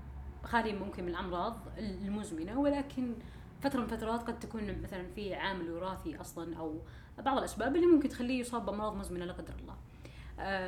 خالي 0.45 0.73
ممكن 0.73 1.05
من 1.05 1.09
الأمراض 1.11 1.59
المزمنة 1.79 2.61
ولكن 2.61 3.15
فترة 3.61 3.81
من 3.81 3.87
فترات 3.87 4.23
قد 4.23 4.39
تكون 4.41 4.83
مثلا 4.83 5.07
في 5.15 5.35
عامل 5.35 5.71
وراثي 5.71 6.21
أصلا 6.21 6.57
أو 6.57 6.79
بعض 7.19 7.39
الأسباب 7.39 7.77
اللي 7.77 7.87
ممكن 7.87 8.09
تخليه 8.09 8.41
يصاب 8.41 8.67
بأمراض 8.67 8.97
مزمنة 8.97 9.25
لا 9.25 9.33
قدر 9.33 9.55
الله. 9.61 9.77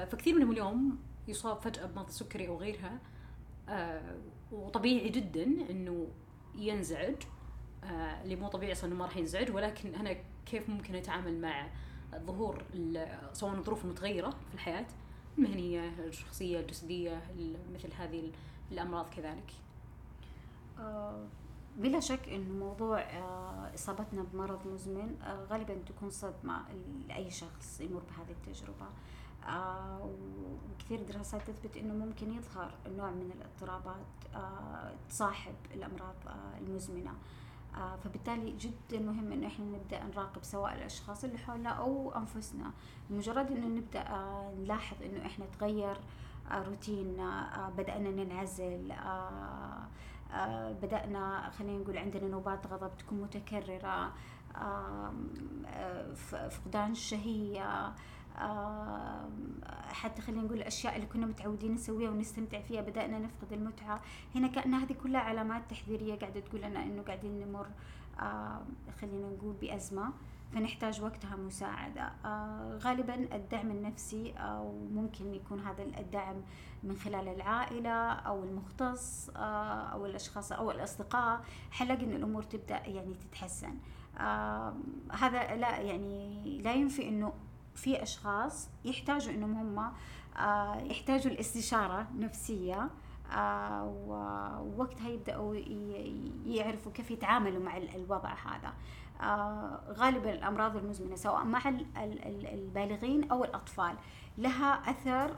فكثير 0.04 0.34
منهم 0.34 0.50
اليوم 0.50 0.98
يصاب 1.28 1.60
فجأة 1.60 1.86
بمرض 1.86 2.06
السكري 2.06 2.48
أو 2.48 2.58
غيرها. 2.58 2.98
وطبيعي 4.52 5.08
جدا 5.08 5.44
إنه 5.44 6.08
ينزعج. 6.54 7.16
آه 7.84 8.22
اللي 8.22 8.36
مو 8.36 8.48
طبيعي 8.48 8.72
أصلا 8.72 8.90
إنه 8.90 8.98
ما 8.98 9.04
راح 9.04 9.16
ينزعج 9.16 9.50
ولكن 9.54 9.94
أنا 9.94 10.16
كيف 10.46 10.68
ممكن 10.68 10.94
أتعامل 10.94 11.40
مع 11.40 11.66
ظهور 12.16 12.62
سواء 13.32 13.54
الظروف 13.54 13.84
المتغيرة 13.84 14.30
في 14.30 14.54
الحياة 14.54 14.86
المهنية 15.38 15.88
الشخصية 15.98 16.60
الجسدية 16.60 17.22
مثل 17.74 17.92
هذه 17.98 18.30
الأمراض 18.72 19.08
كذلك. 19.08 19.50
آه 19.50 19.63
بلا 21.76 22.00
شك 22.00 22.28
انه 22.28 22.66
موضوع 22.66 23.00
آه 23.00 23.74
إصابتنا 23.74 24.22
بمرض 24.32 24.66
مزمن 24.66 25.16
آه 25.22 25.44
غالبا 25.44 25.74
تكون 25.74 26.10
صدمة 26.10 26.64
لأي 27.08 27.30
شخص 27.30 27.80
يمر 27.80 28.00
بهذه 28.00 28.30
التجربة. 28.30 28.86
آه 29.48 30.10
وكثير 30.74 31.02
دراسات 31.02 31.50
تثبت 31.50 31.76
إنه 31.76 31.94
ممكن 31.94 32.32
يظهر 32.32 32.74
نوع 32.96 33.10
من 33.10 33.30
الاضطرابات 33.36 34.06
تصاحب 35.08 35.54
الأمراض 35.74 36.14
المزمنة. 36.60 37.12
فبالتالي 38.04 38.52
جدا 38.56 38.98
مهم 39.00 39.32
إنه 39.32 39.46
إحنا 39.46 39.64
نبدأ 39.64 40.04
نراقب 40.04 40.44
سواء 40.44 40.74
الأشخاص 40.74 41.24
اللي 41.24 41.38
حولنا 41.38 41.70
أو 41.70 42.12
أنفسنا. 42.16 42.70
مجرد 43.10 43.50
إنه 43.52 43.66
نبدأ 43.66 44.04
نلاحظ 44.58 45.02
إنه 45.02 45.26
إحنا 45.26 45.46
تغير 45.58 45.96
روتيننا 46.52 47.70
بدأنا 47.78 48.10
ننعزل 48.10 48.92
بدأنا 50.82 51.50
خلينا 51.50 51.78
نقول 51.78 51.98
عندنا 51.98 52.28
نوبات 52.28 52.66
غضب 52.66 52.96
تكون 52.98 53.20
متكررة 53.20 54.12
فقدان 56.14 56.90
الشهية 56.90 57.94
حتى 59.92 60.22
خلينا 60.22 60.42
نقول 60.42 60.58
الأشياء 60.58 60.96
اللي 60.96 61.06
كنا 61.06 61.26
متعودين 61.26 61.74
نسويها 61.74 62.10
ونستمتع 62.10 62.60
فيها 62.60 62.80
بدأنا 62.82 63.18
نفقد 63.18 63.52
المتعة. 63.52 64.00
هنا 64.34 64.48
كأن 64.48 64.74
هذه 64.74 64.92
كلها 64.92 65.20
علامات 65.20 65.70
تحذيرية 65.70 66.14
قاعدة 66.14 66.40
تقول 66.40 66.60
لنا 66.60 66.82
إنه 66.82 67.02
قاعدين 67.02 67.40
نمر 67.40 67.66
خلينا 69.00 69.28
نقول 69.28 69.54
بأزمة 69.60 70.12
فنحتاج 70.52 71.02
وقتها 71.02 71.36
مساعدة. 71.36 72.12
آه 72.24 72.78
غالبا 72.82 73.14
الدعم 73.14 73.70
النفسي 73.70 74.32
أو 74.32 74.72
ممكن 74.94 75.34
يكون 75.34 75.60
هذا 75.60 75.82
الدعم 75.82 76.36
من 76.84 76.96
خلال 76.96 77.28
العائلة 77.28 78.12
أو 78.12 78.44
المختص 78.44 79.30
آه 79.36 79.88
أو 79.92 80.06
الأشخاص 80.06 80.52
أو 80.52 80.70
الأصدقاء. 80.70 81.40
حنلاقي 81.70 82.04
إن 82.04 82.12
الأمور 82.12 82.42
تبدأ 82.42 82.86
يعني 82.86 83.14
تتحسن. 83.14 83.78
هذا 85.12 85.56
لا 85.56 85.78
يعني 85.78 86.58
لا 86.62 86.72
ينفي 86.72 87.08
إنه 87.08 87.32
في 87.74 88.02
أشخاص 88.02 88.68
يحتاجوا 88.84 89.32
إنهم 89.34 89.78
هم 89.78 89.92
آه، 90.36 90.76
يحتاجوا 90.76 91.32
الاستشارة 91.32 92.06
نفسية 92.18 92.90
آه، 93.32 93.84
ووقتها 93.84 95.08
يبدأوا 95.08 95.54
يعرفوا 96.46 96.92
كيف 96.92 97.10
يتعاملوا 97.10 97.62
مع 97.62 97.76
الوضع 97.76 98.34
هذا. 98.34 98.72
غالبا 99.92 100.32
الأمراض 100.32 100.76
المزمنة 100.76 101.16
سواء 101.16 101.44
مع 101.44 101.60
البالغين 102.52 103.30
أو 103.30 103.44
الأطفال 103.44 103.96
لها 104.38 104.90
أثر 104.90 105.36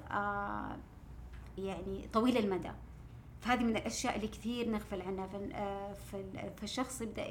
يعني 1.59 2.09
طويل 2.13 2.37
المدى. 2.37 2.71
فهذه 3.41 3.65
من 3.65 3.77
الأشياء 3.77 4.17
اللي 4.17 4.29
كثير 4.29 4.71
نغفل 4.71 5.03
عنها. 5.03 5.29
فالشخص 6.57 7.01
يبدأ 7.01 7.27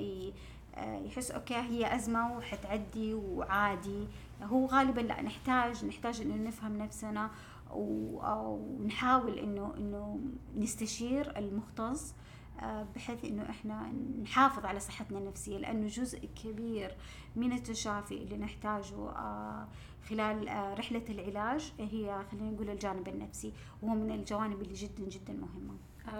يحس 0.77 1.31
أوكي 1.31 1.55
هي 1.55 1.95
أزمة 1.95 2.37
وحتعدي 2.37 3.13
وعادي. 3.13 4.07
هو 4.43 4.65
غالبا 4.65 5.01
لا 5.01 5.21
نحتاج 5.21 5.85
نحتاج 5.85 6.21
إنه 6.21 6.35
نفهم 6.35 6.77
نفسنا 6.77 7.31
ونحاول 7.71 9.39
إنه 9.39 9.73
إنه 9.77 10.19
نستشير 10.55 11.37
المختص 11.37 12.13
آه، 12.61 12.87
بحيث 12.95 13.25
إنه 13.25 13.49
إحنا 13.49 13.91
نحافظ 14.23 14.65
على 14.65 14.79
صحتنا 14.79 15.17
النفسية. 15.19 15.57
لأنه 15.57 15.87
جزء 15.87 16.29
كبير 16.43 16.95
من 17.35 17.53
التشافي 17.53 18.17
اللي 18.17 18.37
نحتاجه 18.37 19.09
آه، 19.09 19.67
خلال 20.09 20.47
آه، 20.47 20.73
رحلة 20.73 21.03
العلاج 21.09 21.73
هي 21.79 22.25
خلينا 22.31 22.51
نقول 22.51 22.69
الجانب 22.69 23.07
النفسي 23.07 23.53
وهو 23.81 23.95
من 23.95 24.11
الجوانب 24.11 24.61
اللي 24.61 24.73
جدا 24.73 25.03
جدا 25.09 25.33
مهمة. 25.33 25.75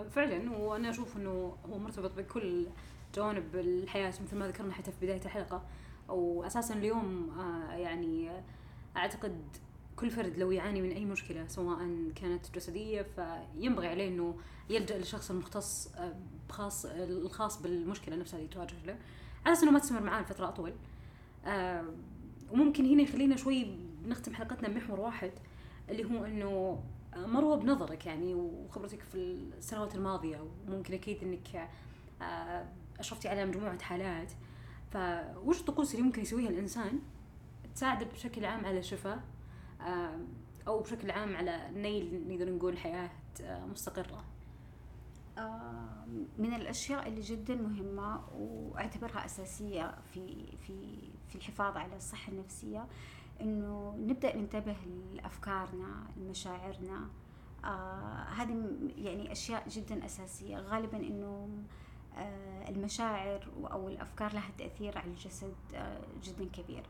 فعلا 0.10 0.58
وأنا 0.58 0.90
أشوف 0.90 1.18
إنه 1.18 1.58
هو 1.70 1.78
مرتبط 1.78 2.12
بكل 2.18 2.68
جوانب 3.16 3.56
الحياة 3.56 4.10
مثل 4.10 4.36
ما 4.38 4.48
ذكرنا 4.48 4.74
حتى 4.74 4.92
في 4.92 5.06
بداية 5.06 5.22
الحلقة. 5.26 5.62
واساسا 6.10 6.74
اليوم 6.74 7.30
آه، 7.40 7.74
يعني 7.74 8.32
أعتقد 8.98 9.42
كل 9.96 10.10
فرد 10.10 10.38
لو 10.38 10.52
يعاني 10.52 10.82
من 10.82 10.92
أي 10.92 11.06
مشكلة 11.06 11.48
سواء 11.48 11.80
كانت 12.16 12.56
جسدية 12.56 13.02
فينبغي 13.16 13.88
عليه 13.88 14.08
إنه 14.08 14.36
يلجأ 14.70 14.98
للشخص 14.98 15.32
المختص 15.32 15.88
آه، 15.96 16.16
بخاص 16.50 16.86
الخاص 16.86 17.62
بالمشكلة 17.62 18.16
نفسها 18.16 18.38
اللي 18.40 18.50
تواجه 18.50 18.86
له. 18.86 18.98
على 19.46 19.54
أساس 19.54 19.64
إنه 19.64 19.72
ما 19.72 19.80
تستمر 19.80 20.02
معاه 20.02 20.22
لفترة 20.22 20.48
أطول. 20.48 20.74
آه، 21.46 21.86
وممكن 22.52 22.86
هنا 22.86 23.02
يخلينا 23.02 23.36
شوي 23.36 23.78
نختم 24.06 24.34
حلقتنا 24.34 24.68
بمحور 24.68 25.00
واحد 25.00 25.32
اللي 25.90 26.04
هو 26.06 26.26
إنه 26.26 26.84
مروة 27.16 27.56
بنظرك 27.56 28.06
يعني 28.06 28.34
وخبرتك 28.34 29.02
في 29.02 29.18
السنوات 29.58 29.96
الماضية 29.96 30.48
وممكن 30.68 30.94
أكيد 30.94 31.24
إنك 31.24 31.70
أشرفتي 33.00 33.28
على 33.28 33.46
مجموعة 33.46 33.82
حالات. 33.82 34.32
فوش 34.92 35.60
الطقوس 35.60 35.94
اللي 35.96 36.06
ممكن 36.06 36.22
يسويها 36.22 36.50
الإنسان 36.50 37.00
تساعده 37.76 38.06
بشكل 38.06 38.46
عام 38.46 38.66
على 38.66 38.80
الشفاء 38.80 39.24
أو 40.68 40.80
بشكل 40.80 41.12
عام 41.12 41.36
على 41.36 41.70
نيل 41.74 42.28
نقدر 42.28 42.52
نقول 42.52 42.78
حياة 42.78 43.10
آه، 43.42 43.66
مستقرة؟ 43.66 44.24
من 46.38 46.54
الأشياء 46.54 47.08
اللي 47.08 47.22
جدا 47.22 47.56
مهمة 47.56 48.22
وأعتبرها 48.36 49.26
أساسية 49.26 49.96
في 50.14 50.46
في 50.58 51.00
في 51.30 51.36
الحفاظ 51.36 51.78
على 51.78 51.96
الصحة 51.96 52.32
النفسية 52.32 52.86
إنه 53.42 53.96
نبدأ 54.00 54.36
ننتبه 54.36 54.76
لأفكارنا 55.14 56.08
لمشاعرنا. 56.18 57.08
آه 57.64 58.24
هذه 58.24 58.72
يعني 58.98 59.32
أشياء 59.32 59.70
جدا 59.70 60.06
أساسية. 60.06 60.58
غالبا 60.58 60.98
إنه 60.98 61.50
آه، 62.18 62.70
المشاعر 62.70 63.48
أو 63.72 63.90
الأفكار 63.90 64.34
لها 64.34 64.50
تأثير 64.58 64.98
على 64.98 65.08
الجسد 65.08 65.54
آه، 65.76 66.02
جدا 66.24 66.46
كبير. 66.46 66.84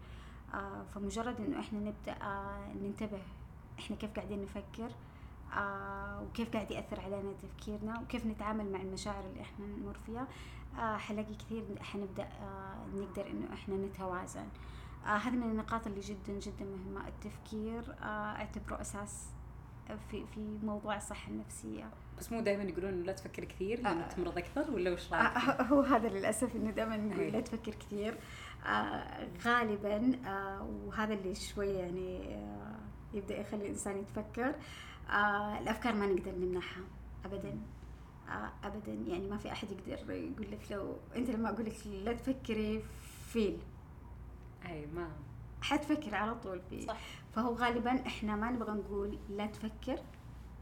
آه، 0.54 0.84
فمجرد 0.96 1.42
إنه 1.42 1.60
إحنا 1.60 1.80
نبدأ 1.80 2.16
ننتبه 2.82 3.22
إحنا 3.80 3.96
كيف 3.96 4.12
قاعدين 4.16 4.42
نفكر 4.42 4.92
وكيف 6.22 6.54
قاعد 6.54 6.72
يأثر 6.72 7.00
علينا 7.00 7.34
تفكيرنا 7.44 8.00
وكيف 8.00 8.26
نتعامل 8.26 8.72
مع 8.72 8.82
المشاعر 8.82 9.24
اللي 9.26 9.42
إحنا 9.42 9.66
نمر 9.66 9.98
فيها 10.06 10.28
حلاقي 10.98 11.36
كثير 11.36 11.64
حنبدأ 11.82 12.28
نقدر 12.94 13.28
إنه 13.28 13.54
إحنا 13.54 13.76
نتوازن 13.76 14.48
هذه 15.06 15.36
من 15.36 15.44
النقاط 15.44 15.88
اللي 15.88 16.00
جدا 16.00 16.34
جدا 16.40 16.66
مهمة 16.66 17.08
التفكير 17.08 17.96
اعتبره 18.04 18.82
أساس 18.82 19.30
في 20.12 20.26
في 20.26 20.58
موضوع 20.64 20.96
الصحة 20.98 21.32
النفسية 21.32 21.90
بس 22.18 22.32
مو 22.32 22.42
دائما 22.42 22.64
يقولون 22.64 23.04
لا 23.04 23.12
تفكر 23.14 23.46
كثير 23.46 23.82
لأنه 23.82 24.06
آه. 24.06 24.08
تمرض 24.08 24.38
أكثر 24.38 24.72
ولا 24.72 24.92
وش 24.94 25.14
آه، 25.14 25.16
رأيك؟ 25.16 25.62
هو 25.72 25.82
هذا 25.82 26.10
للأسف 26.10 26.56
إنه 26.56 26.72
دائما 26.72 26.98
نقول 26.98 27.20
أي. 27.20 27.32
لا 27.32 27.40
تفكر 27.42 27.72
كثير 27.72 28.18
آه، 28.66 29.28
غالبا 29.46 30.12
آه، 30.28 30.64
وهذا 30.86 31.14
اللي 31.14 31.36
شوية 31.36 31.80
يعني 31.80 32.36
آه، 32.36 32.80
يبدأ 33.14 33.38
يخلي 33.40 33.62
الإنسان 33.62 33.98
يتفكر 33.98 34.56
آه، 35.10 35.60
الأفكار 35.60 35.96
ما 35.96 36.06
نقدر 36.06 36.32
نمنعها 36.32 36.82
ابدا 37.26 37.50
آه، 37.50 37.75
ابدا. 38.64 38.94
يعني 38.94 39.28
ما 39.28 39.38
في 39.38 39.52
أحد 39.52 39.72
يقدر 39.72 40.14
يقول 40.14 40.52
لك 40.52 40.72
لو 40.72 40.98
أنت 41.16 41.30
لما 41.30 41.50
أقول 41.50 41.66
لك 41.66 41.88
لا 41.88 42.14
تفكري 42.14 42.84
فيل. 43.28 43.58
أي 44.66 44.86
ما. 44.86 45.10
حتفكر 45.62 46.16
على 46.16 46.36
طول 46.36 46.62
فيه 46.70 46.88
صح. 46.88 47.00
فهو 47.36 47.54
غالبا 47.54 48.08
إحنا 48.08 48.36
ما 48.36 48.52
نبغى 48.52 48.72
نقول 48.72 49.20
لا 49.30 49.46
تفكر. 49.46 50.00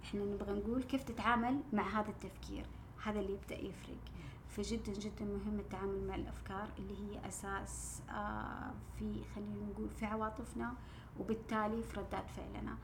إحنا 0.03 0.23
نبغى 0.23 0.59
نقول 0.59 0.83
كيف 0.83 1.03
تتعامل 1.03 1.61
مع 1.73 1.99
هذا 1.99 2.09
التفكير. 2.09 2.65
هذا 3.03 3.19
اللي 3.19 3.33
يبدأ 3.33 3.55
يفرق. 3.55 3.97
فجدا 4.49 4.93
جدا 4.93 5.25
مهم 5.25 5.59
التعامل 5.59 6.07
مع 6.07 6.15
الأفكار 6.15 6.69
اللي 6.79 6.93
هي 6.93 7.27
أساس 7.27 8.01
آه 8.09 8.71
في 8.99 9.21
خلينا 9.35 9.65
نقول 9.71 9.89
في 9.89 10.05
عواطفنا 10.05 10.73
وبالتالي 11.19 11.83
في 11.83 11.99
ردات 11.99 12.29
فعلنا. 12.29 12.77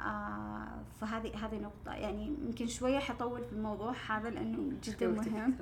آه 0.00 0.82
فهذه 1.00 1.46
هذه 1.46 1.58
نقطة. 1.58 1.92
يعني 1.94 2.26
يمكن 2.26 2.66
شوية 2.66 2.98
حطول 2.98 3.44
في 3.44 3.52
الموضوع 3.52 3.92
هذا 4.08 4.30
لأنه 4.30 4.72
جدا 4.82 5.06
مهم. 5.08 5.54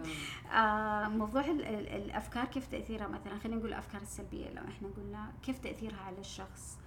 آه 0.53 1.09
موضوع 1.09 1.45
ال- 1.45 1.65
ال- 1.67 1.89
الأفكار 1.89 2.45
كيف 2.45 2.67
تأثيرها 2.67 3.07
مثلا 3.09 3.39
خلينا 3.39 3.57
نقول 3.59 3.69
الأفكار 3.69 4.01
السلبية. 4.03 4.51
لو 4.51 4.63
إحنا 4.69 4.89
قلنا 4.97 5.33
كيف 5.43 5.59
تأثيرها 5.59 6.01
على 6.01 6.19
الشخص؟ 6.19 6.79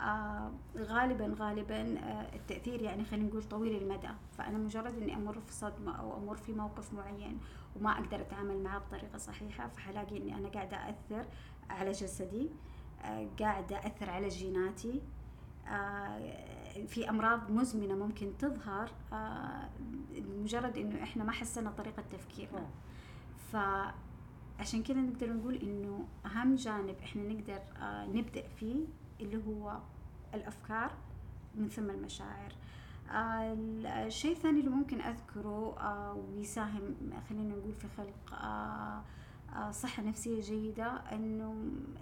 آه 0.00 0.52
غالبا 0.76 1.34
غالبا 1.38 1.98
آه 1.98 2.34
التأثير 2.36 2.82
يعني 2.82 3.04
خلينا 3.04 3.26
نقول 3.28 3.42
طويل 3.42 3.82
المدى. 3.82 4.08
فأنا 4.38 4.58
مجرد 4.58 4.94
إني 5.02 5.14
أمر 5.16 5.40
في 5.40 5.52
صدمة 5.52 5.96
أو 6.00 6.16
أمر 6.16 6.36
في 6.36 6.52
موقف 6.52 6.94
معين 6.94 7.38
وما 7.76 7.90
أقدر 7.92 8.20
أتعامل 8.20 8.62
معه 8.62 8.78
بطريقة 8.78 9.18
صحيحة 9.18 9.68
فحلاقي 9.68 10.16
إني 10.16 10.34
أنا 10.34 10.48
قاعدة 10.48 10.76
اثر 10.76 11.24
على 11.70 11.90
جسدي 11.92 12.50
آه 13.04 13.28
قاعدة 13.40 13.78
اثر 13.78 14.10
على 14.10 14.28
جيناتي 14.28 15.02
في 16.86 17.10
أمراض 17.10 17.50
مزمنة 17.50 17.94
ممكن 17.94 18.32
تظهر 18.38 18.90
آه، 19.12 19.68
مجرد 20.42 20.76
إنه 20.78 21.02
إحنا 21.02 21.24
ما 21.24 21.32
حسنا 21.32 21.70
طريقة 21.70 22.02
تفكيرنا 22.12 22.58
أوه. 22.58 22.70
فعشان 24.58 24.82
كذا 24.82 25.00
نقدر 25.00 25.32
نقول 25.32 25.54
إنه 25.54 26.06
أهم 26.26 26.54
جانب 26.54 26.96
إحنا 27.02 27.22
نقدر 27.22 27.60
آه، 27.82 28.06
نبدأ 28.06 28.48
فيه 28.48 28.84
اللي 29.20 29.42
هو 29.46 29.78
الأفكار 30.34 30.92
من 31.54 31.68
ثم 31.68 31.90
المشاعر 31.90 32.52
آه، 33.10 33.52
الشيء 34.06 34.32
الثاني 34.32 34.60
اللي 34.60 34.70
ممكن 34.70 35.00
أذكره 35.00 35.76
آه، 35.80 36.12
ويساهم 36.14 36.94
خلينا 37.28 37.54
نقول 37.54 37.72
في 37.74 37.88
خلق 37.96 38.32
آه، 38.32 38.36
آه، 38.36 39.02
صحة 39.70 40.02
نفسية 40.02 40.40
جيدة 40.40 40.92
إنه 41.12 41.52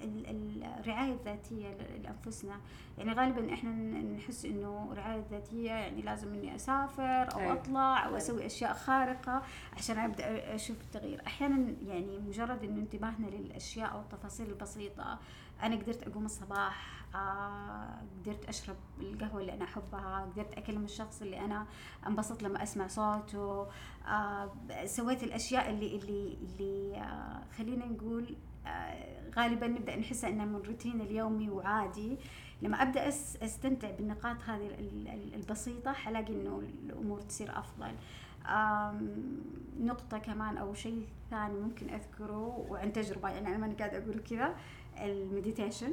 ال- 0.03 0.27
ال- 0.31 0.65
الرعاية 0.81 1.13
الذاتية 1.13 1.69
لأنفسنا 2.03 2.61
يعني 2.99 3.13
غالبا 3.13 3.55
إحنا 3.55 3.71
نحس 4.03 4.45
إنه 4.45 4.89
الرعاية 4.93 5.19
الذاتية 5.19 5.71
يعني 5.71 6.03
لازم 6.03 6.35
إني 6.35 6.55
أسافر 6.55 7.33
أو 7.35 7.41
أيوة. 7.41 7.53
أطلع 7.53 8.03
أو 8.03 8.07
أيوة. 8.09 8.17
أسوي 8.19 8.47
أشياء 8.47 8.75
خارقة 8.75 9.43
عشان 9.77 9.99
أبدأ 9.99 10.55
أشوف 10.55 10.77
التغيير 10.81 11.23
أحيانا 11.27 11.75
يعني 11.87 12.19
مجرد 12.19 12.65
إنه 12.65 12.81
انتباهنا 12.81 13.27
للأشياء 13.27 13.93
أو 13.93 14.01
التفاصيل 14.01 14.47
البسيطة 14.51 15.19
أنا 15.63 15.77
قدرت 15.77 16.03
أقوم 16.09 16.25
الصباح 16.25 17.04
آه، 17.15 18.03
قدرت 18.23 18.45
أشرب 18.45 18.77
القهوة 19.01 19.41
اللي 19.41 19.53
أنا 19.55 19.65
أحبها 19.65 20.21
قدرت 20.33 20.59
أكلم 20.59 20.85
الشخص 20.85 21.23
اللي 21.23 21.41
أنا 21.41 21.67
انبسط 22.07 22.43
لما 22.43 22.63
أسمع 22.63 22.87
صوته. 22.87 23.67
آه، 24.09 24.51
سويت 24.85 25.23
الأشياء 25.23 25.71
اللي 25.71 25.97
اللي 25.97 26.39
اللي 26.43 26.97
آه، 26.97 27.43
خلينا 27.59 27.87
نقول 27.87 28.37
غالبا 29.37 29.67
نبدأ 29.67 29.97
نحسها 29.97 30.31
إنها 30.31 30.45
من 30.45 30.57
روتين 30.57 31.01
اليومي 31.01 31.51
وعادي. 31.51 32.17
لما 32.63 32.83
أبدأ 32.83 33.09
أس 33.09 33.37
أستمتع 33.43 33.91
بالنقاط 33.91 34.37
هذه 34.47 34.67
ال- 34.67 35.09
ال- 35.09 35.35
البسيطة 35.35 35.93
حلاقي 35.93 36.33
إنه 36.35 36.63
الأمور 36.85 37.21
تصير 37.21 37.59
أفضل. 37.59 37.95
آم، 38.47 39.17
نقطة 39.81 40.19
كمان 40.19 40.57
أو 40.59 40.75
شيء 40.75 41.07
ثاني 41.31 41.61
ممكن 41.61 41.91
أذكره 41.91 42.67
وعن 42.69 42.93
تجربة 42.93 43.29
يعني 43.29 43.49
أنا 43.49 43.57
ماني 43.59 43.75
قاعدة 43.75 43.99
أقول 43.99 44.21
كذا 44.21 44.55
ال 44.99 45.07
meditation. 45.07 45.93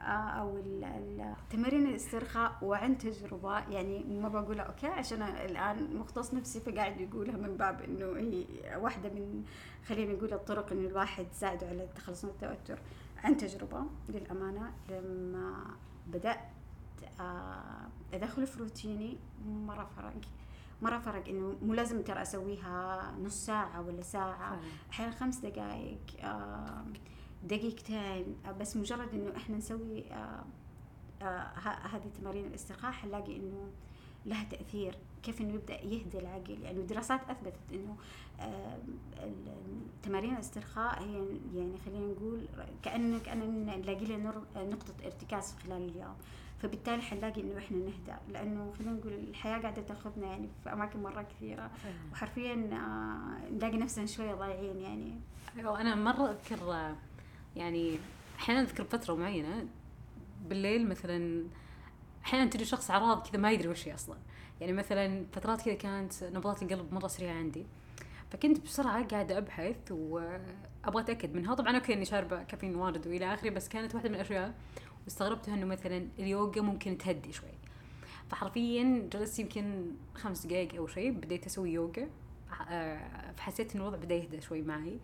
آه، 0.00 0.50
ال- 0.64 1.34
تمارين 1.50 1.86
الاسترخاء 1.86 2.58
وعن 2.62 2.98
تجربة. 2.98 3.58
يعني 3.58 4.04
ما 4.04 4.28
بقولها 4.28 4.64
okay 4.64 4.86
عشان 4.86 5.22
الآن 5.22 5.96
مختص 5.96 6.34
نفسي 6.34 6.60
فقاعد 6.60 7.00
يقولها 7.00 7.36
من 7.36 7.56
باب 7.56 7.80
إنه 7.80 8.16
هي 8.18 8.44
واحدة 8.76 9.08
من 9.08 9.44
خلينا 9.86 10.12
نقول 10.12 10.32
الطرق 10.32 10.72
إنه 10.72 10.88
الواحد 10.88 11.24
تساعده 11.24 11.66
على 11.68 11.84
التخلص 11.84 12.24
من 12.24 12.30
التوتر. 12.30 12.78
عن 13.24 13.36
تجربة 13.36 13.82
للأمانة 14.08 14.72
لما 14.88 15.64
بدأت 16.06 16.40
آه، 17.20 17.88
أدخل 18.12 18.46
في 18.46 18.58
روتيني 18.60 19.18
مرة 19.46 19.90
فرق. 19.96 20.14
مرة 20.82 20.98
فرق 20.98 21.28
إنه 21.28 21.56
مو 21.62 21.74
لازم 21.74 22.02
ترى 22.02 22.22
أسويها 22.22 23.12
نص 23.22 23.46
ساعة 23.46 23.80
ولا 23.86 24.02
ساعة. 24.02 24.50
فعلاً. 24.56 24.60
أحيانا 24.90 25.12
خمس 25.12 25.38
دقائق 25.38 25.98
آه، 26.20 26.84
دقيقتين 27.44 28.36
آه، 28.46 28.52
بس 28.52 28.76
مجرد 28.76 29.14
إنه 29.14 29.36
إحنا 29.36 29.56
نسوي 29.56 30.04
آه، 30.12 30.44
آه، 31.22 31.52
هذه 31.92 32.10
تمارين 32.20 32.44
الاسترخاء 32.44 32.92
حنلاقي 32.92 33.36
إنه 33.36 33.70
لها 34.26 34.44
تأثير. 34.44 34.94
كيف 35.22 35.40
إنه 35.40 35.54
يبدأ 35.54 35.84
يهدى 35.84 36.18
العقل؟ 36.18 36.62
يعني 36.62 36.82
دراسات 36.82 37.20
أثبتت 37.30 37.60
إنه 37.72 37.96
تمارين 40.02 40.34
الاسترخاء 40.34 41.02
هي 41.02 41.14
يعني 41.54 41.78
خلينا 41.86 42.06
نقول 42.06 42.46
كان 42.82 43.20
كأن 43.20 43.66
نلاقي 43.66 44.04
لها 44.04 44.16
نقطة 44.56 44.94
ارتكاز 45.04 45.54
خلال 45.64 45.88
اليوم. 45.88 46.14
فبالتالي 46.62 47.02
حنلاقي 47.02 47.40
إنه 47.40 47.58
إحنا 47.58 47.78
نهدى. 47.78 48.18
لأنه 48.28 48.72
خلينا 48.78 48.92
نقول 48.92 49.12
الحياة 49.12 49.58
قاعدة 49.58 49.82
تأخذنا 49.82 50.26
يعني 50.26 50.48
في 50.64 50.72
أماكن 50.72 51.02
مرة 51.02 51.22
كثيرة. 51.22 51.68
فعلاً. 51.68 51.96
وحرفيا 52.12 52.54
نلاقي 53.52 53.76
نفسنا 53.76 54.06
شوية 54.06 54.34
ضايعين 54.34 54.80
يعني. 54.80 55.20
أيوه 55.56 55.80
أنا 55.80 55.94
مرة 55.94 56.30
أذكر 56.30 56.64
يعني 57.56 57.98
أحيانا 58.38 58.60
أذكر 58.60 58.84
فترة 58.84 59.14
معينة 59.14 59.66
بالليل 60.48 60.88
مثلا 60.88 61.44
أحيانا 62.24 62.50
تجي 62.50 62.64
شخص 62.64 62.90
اعراض 62.90 63.26
كذا 63.28 63.40
ما 63.40 63.52
يدري 63.52 63.68
وش 63.68 63.88
هي 63.88 63.94
أصلا. 63.94 64.16
يعني 64.60 64.72
مثلا 64.72 65.26
فترات 65.32 65.62
كذا 65.62 65.74
كانت 65.74 66.24
نبضات 66.24 66.62
القلب 66.62 66.94
مرة 66.94 67.06
سريعة 67.06 67.34
عندي. 67.34 67.66
فكنت 68.30 68.60
بسرعة 68.60 69.04
قاعدة 69.04 69.38
أبحث 69.38 69.90
وأبغى 69.90 71.02
أتأكد 71.02 71.34
منها. 71.34 71.54
طبعا 71.54 71.76
أوكي 71.76 71.92
إني 71.92 72.04
شاربة 72.04 72.42
كافيين 72.42 72.74
وارد 72.74 73.06
وإلى 73.06 73.34
آخره 73.34 73.50
بس 73.50 73.68
كانت 73.68 73.94
واحدة 73.94 74.08
من 74.08 74.14
الأشياء 74.14 74.54
واستغربتها 75.04 75.54
إنه 75.54 75.66
مثلا 75.66 76.08
اليوغا 76.18 76.60
ممكن 76.60 76.98
تهدي 76.98 77.32
شوي. 77.32 77.48
فحرفيا 78.28 79.08
جلست 79.12 79.38
يمكن 79.38 79.92
خمس 80.14 80.46
دقائق 80.46 80.74
أو 80.74 80.86
شيء 80.86 81.10
بديت 81.10 81.46
أسوي 81.46 81.72
يوغا. 81.72 82.08
آه، 82.68 83.32
فحسيت 83.32 83.74
إن 83.74 83.80
الوضع 83.80 83.96
بدأ 83.96 84.14
يهدى 84.14 84.40
شوي 84.40 84.62
معي. 84.62 84.98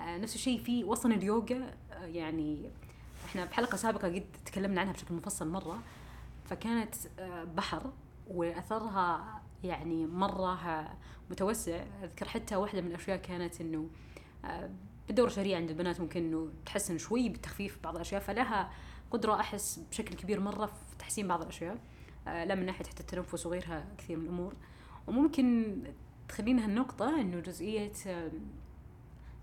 نفس 0.00 0.34
الشيء 0.34 0.58
في 0.60 0.84
وصلا 0.84 1.14
اليوغا 1.14 1.74
آه، 1.92 2.04
يعني 2.06 2.70
إحنا 3.24 3.44
بحلقة 3.44 3.76
سابقة 3.76 4.08
قد 4.08 4.24
تكلمنا 4.44 4.80
عنها 4.80 4.92
بشكل 4.92 5.14
مفصل 5.14 5.48
مرة. 5.48 5.78
فكانت 6.44 6.94
آه، 7.18 7.44
بحر 7.44 7.92
وأثرها 8.28 9.40
يعني 9.64 10.06
مرة 10.06 10.68
آه، 10.68 10.96
متوسع. 11.30 11.84
أذكر 12.02 12.28
حتى 12.28 12.56
واحدة 12.56 12.80
من 12.80 12.88
الأشياء 12.88 13.16
كانت 13.16 13.60
إنه 13.60 13.88
آه، 14.44 14.70
بالدوره 15.06 15.26
الشهرية 15.26 15.56
عند 15.56 15.70
البنات 15.70 16.00
ممكن 16.00 16.20
إنه 16.24 16.48
تحسن 16.66 16.98
شوي 16.98 17.28
بالتخفيف 17.28 17.78
بعض 17.84 17.94
الأشياء 17.94 18.20
فلها 18.20 18.70
قدرة 19.10 19.40
أحس 19.40 19.80
بشكل 19.90 20.14
كبير 20.14 20.40
مرة 20.40 20.66
في 20.66 20.96
تحسين 20.98 21.28
بعض 21.28 21.42
الأشياء. 21.42 21.78
آه، 22.28 22.44
لا 22.44 22.54
من 22.54 22.66
ناحية 22.66 22.84
حتى 22.84 23.00
التنفس 23.00 23.46
وغيرها 23.46 23.86
كثير 23.98 24.16
من 24.16 24.24
الأمور. 24.24 24.54
وممكن 25.06 25.76
تخلينا 26.28 26.64
هالنقطة 26.64 27.20
إنه 27.20 27.40
جزئية 27.40 27.92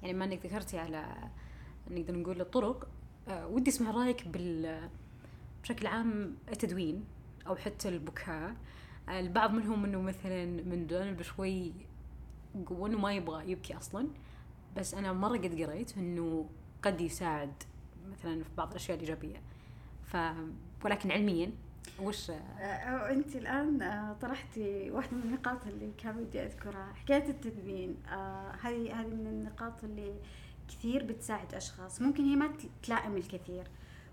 يعني 0.04 0.14
ما 0.14 0.26
انك 0.26 0.46
ذكرتي 0.46 0.80
على 0.80 1.06
نقدر 1.92 2.16
نقول 2.16 2.42
الطرق 2.42 2.88
آه، 3.28 3.48
ودي 3.48 3.72
أسمع 3.72 3.92
رأيك 3.92 4.28
بال 4.28 4.90
بشكل 5.64 5.88
عام 5.88 6.36
التدوين 6.50 7.06
أو 7.48 7.56
حتى 7.56 7.90
البكاء. 7.90 8.56
آه، 9.10 9.20
البعض 9.20 9.52
منهم 9.52 9.86
إنه 9.86 10.02
مثلا 10.02 10.46
من 10.46 10.88
جانب 10.88 11.22
شوي 11.22 11.74
قوة 12.66 12.88
انه 12.88 12.98
ما 12.98 13.14
يبغى 13.14 13.52
يبكي 13.52 13.78
أصلا. 13.78 14.08
بس 14.78 14.94
أنا 14.94 15.14
مرة 15.14 15.38
قد 15.38 15.62
قريت 15.62 15.98
إنه 15.98 16.50
قد 16.82 17.02
يساعد 17.02 17.54
مثلا 18.12 18.44
في 18.44 18.50
بعض 18.58 18.70
الأشياء 18.70 18.98
الإيجابية. 18.98 19.42
ف 20.06 20.18
ولكن 20.86 21.12
علميا 21.12 21.52
وش؟ 22.00 22.30
آه، 22.30 23.12
أنت 23.12 23.36
الآن 23.36 23.82
آه، 23.82 24.14
طرحتي 24.22 24.92
واحدة 24.92 25.18
من 25.18 25.24
النقاط 25.24 25.68
اللي 25.68 25.92
كان 25.98 26.18
ودي 26.18 26.44
أذكرها. 26.44 26.94
حكاية 26.94 27.30
التدوين 27.30 27.96
آه، 28.12 28.52
هذه 28.62 29.02
هذه 29.02 29.08
من 29.08 29.28
النقاط 29.28 29.84
اللي 29.84 30.14
كثير 30.70 31.04
بتساعد 31.04 31.54
أشخاص. 31.54 32.02
ممكن 32.02 32.24
هي 32.24 32.36
ما 32.36 32.48
تل- 32.48 32.70
تلائم 32.84 33.18
الكثير 33.18 33.68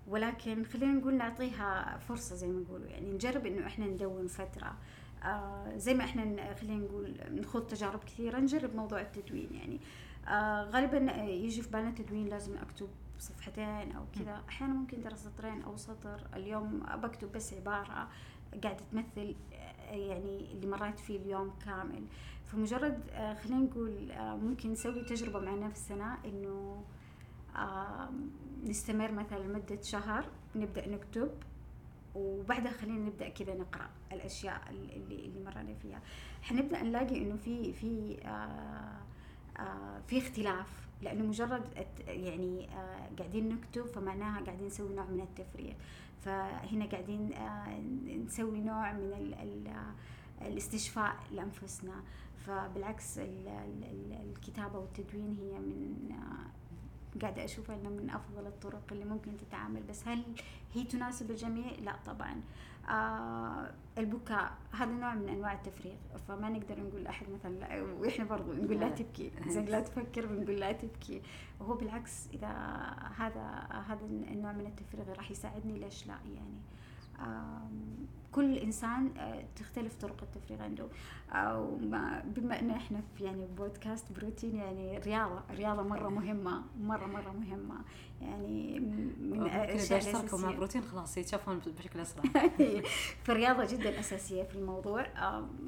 ولكن 0.08 0.64
خلينا 0.64 0.92
نقول 0.92 1.14
نعطيها 1.14 1.98
فرصة 2.08 2.34
زي 2.36 2.46
ما 2.48 2.62
يقولوا. 2.62 2.86
يعني 2.86 3.10
نجرب 3.10 3.46
إنه 3.46 3.66
إحنا 3.66 3.86
ندون 3.86 4.26
فترة. 4.26 4.74
آه 5.24 5.76
زي 5.76 5.94
ما 5.94 6.04
إحنا 6.04 6.54
خلينا 6.54 6.76
نقول 6.84 7.14
نخوض 7.30 7.66
تجارب 7.66 8.04
كثيرة 8.04 8.38
نجرب 8.38 8.74
موضوع 8.76 9.00
التدوين 9.00 9.48
يعني. 9.54 9.80
آه 10.28 10.62
غالبا 10.70 11.12
يجي 11.22 11.62
في 11.62 11.70
بالنا 11.70 11.88
التدوين 11.88 12.26
لازم 12.28 12.56
أكتب 12.58 12.88
صفحتين 13.18 13.92
أو 13.92 14.04
كذا. 14.14 14.42
أحيانا 14.48 14.74
ممكن 14.74 15.02
ترى 15.02 15.16
سطرين 15.16 15.62
أو 15.62 15.76
سطر. 15.76 16.26
اليوم 16.36 16.78
بكتب 17.02 17.32
بس 17.32 17.54
عبارة 17.54 18.08
قاعدة 18.62 18.84
تمثل 18.92 19.34
آه، 19.52 19.94
يعني 19.94 20.52
اللي 20.52 20.66
مريت 20.66 20.98
فيه 20.98 21.16
اليوم 21.18 21.50
كامل. 21.64 22.04
فمجرد 22.46 23.00
آه، 23.10 23.34
خلينا 23.34 23.60
نقول 23.60 24.10
آه، 24.10 24.36
ممكن 24.36 24.72
نسوي 24.72 25.04
تجربة 25.04 25.40
مع 25.40 25.54
نفسنا 25.54 26.18
إنه 26.24 26.84
آه، 27.56 28.10
نستمر 28.64 29.12
مثلا 29.12 29.38
لمدة 29.38 29.82
شهر 29.82 30.24
نبدأ 30.56 30.88
نكتب 30.88 31.30
وبعدها 32.14 32.72
خلينا 32.72 32.98
نبدأ 32.98 33.28
كذا 33.28 33.54
نقرأ 33.54 33.90
الأشياء 34.12 34.62
اللي 34.70 34.96
اللي 35.26 35.44
مرينا 35.44 35.74
فيها. 35.74 36.00
حنبدا 36.42 36.82
نلاقي 36.82 37.22
إنه 37.22 37.36
في 37.36 37.72
في 37.72 38.18
آه 38.24 38.28
آه 38.28 39.00
في 40.06 40.18
اختلاف 40.18 40.66
لأنه 41.02 41.24
مجرد 41.24 41.62
يعني 42.06 42.68
آه 42.70 43.08
قاعدين 43.18 43.48
نكتب 43.48 43.86
فمعناها 43.86 44.40
قاعدين 44.44 44.66
نسوي 44.66 44.94
نوع 44.94 45.04
من 45.04 45.20
التفريغ. 45.20 45.72
فهنا 46.24 46.84
قاعدين 46.86 47.32
آه 47.32 47.80
نسوي 48.26 48.60
نوع 48.60 48.92
من 48.92 49.12
ال 49.12 49.34
ال 49.34 49.72
الاستشفاء 50.46 51.16
لأنفسنا. 51.32 51.94
فبالعكس 52.46 53.18
ال- 53.18 53.48
ال- 53.48 53.84
ال- 53.84 54.30
الكتابة 54.30 54.78
والتدوين 54.78 55.36
هي 55.40 55.58
من 55.58 56.08
آه 56.12 57.20
قاعدة 57.22 57.44
أشوفها 57.44 57.76
إنه 57.76 57.88
من 57.90 58.10
أفضل 58.10 58.46
الطرق 58.46 58.82
اللي 58.92 59.04
ممكن 59.04 59.36
تتعامل. 59.36 59.82
بس 59.82 60.08
هل 60.08 60.22
هي 60.74 60.84
تناسب 60.84 61.30
الجميع؟ 61.30 61.72
لا 61.72 61.96
طبعا. 62.06 62.32
آه 62.32 62.40
البكاء 63.98 64.52
هذا 64.72 64.90
نوع 64.92 65.14
من 65.14 65.28
أنواع 65.28 65.52
التفريغ. 65.52 65.94
فما 66.28 66.48
نقدر 66.48 66.80
نقول 66.80 67.04
لأحد 67.04 67.26
مثلا 67.30 67.50
لا 67.58 67.82
وإحنا 67.82 68.24
برضو 68.24 68.52
نقول 68.52 68.80
لا 68.80 68.84
لا. 68.84 68.88
تبكي. 68.88 69.30
زين 69.46 69.64
لا 69.64 69.80
تفكر 69.88 70.26
بنقول 70.26 70.60
لا 70.60 70.72
تبكي. 70.72 71.22
وهو 71.60 71.74
بالعكس 71.74 72.28
إذا 72.34 72.48
هذا 73.16 73.46
هذا 73.88 74.04
النوع 74.04 74.52
من 74.52 74.66
التفريغ 74.66 75.12
راح 75.16 75.30
يساعدني 75.30 75.78
ليش 75.78 76.06
لا؟ 76.06 76.12
يعني 76.14 76.38
آم، 76.38 76.60
كل 78.32 78.56
إنسان 78.58 79.10
آه، 79.18 79.44
تختلف 79.56 79.94
طرق 79.94 80.16
التفريغ 80.22 80.62
عنده. 80.62 80.86
ما- 81.82 82.22
بما 82.36 82.60
إن 82.60 82.70
إحنا 82.70 83.00
في 83.16 83.24
يعني 83.24 83.46
بودكاست 83.46 84.12
بروتين 84.12 84.56
يعني 84.56 84.98
رياضة 84.98 85.42
رياضة 85.50 85.82
مرة 85.82 86.08
مهمة 86.08 86.62
مرة 86.80 87.06
مرة 87.06 87.32
مهمة. 87.32 87.74
يعني 88.20 88.80
من 89.20 89.42
اشتركوا 89.96 90.38
مع 90.38 90.50
بروتين 90.50 90.82
خلاص 90.82 91.18
يتشافون 91.18 91.58
بشكل 91.58 92.00
أسرع. 92.00 92.24
فالرياضة 93.24 93.64
جدا 93.64 94.00
أساسية 94.00 94.42
في 94.42 94.54
الموضوع. 94.54 95.06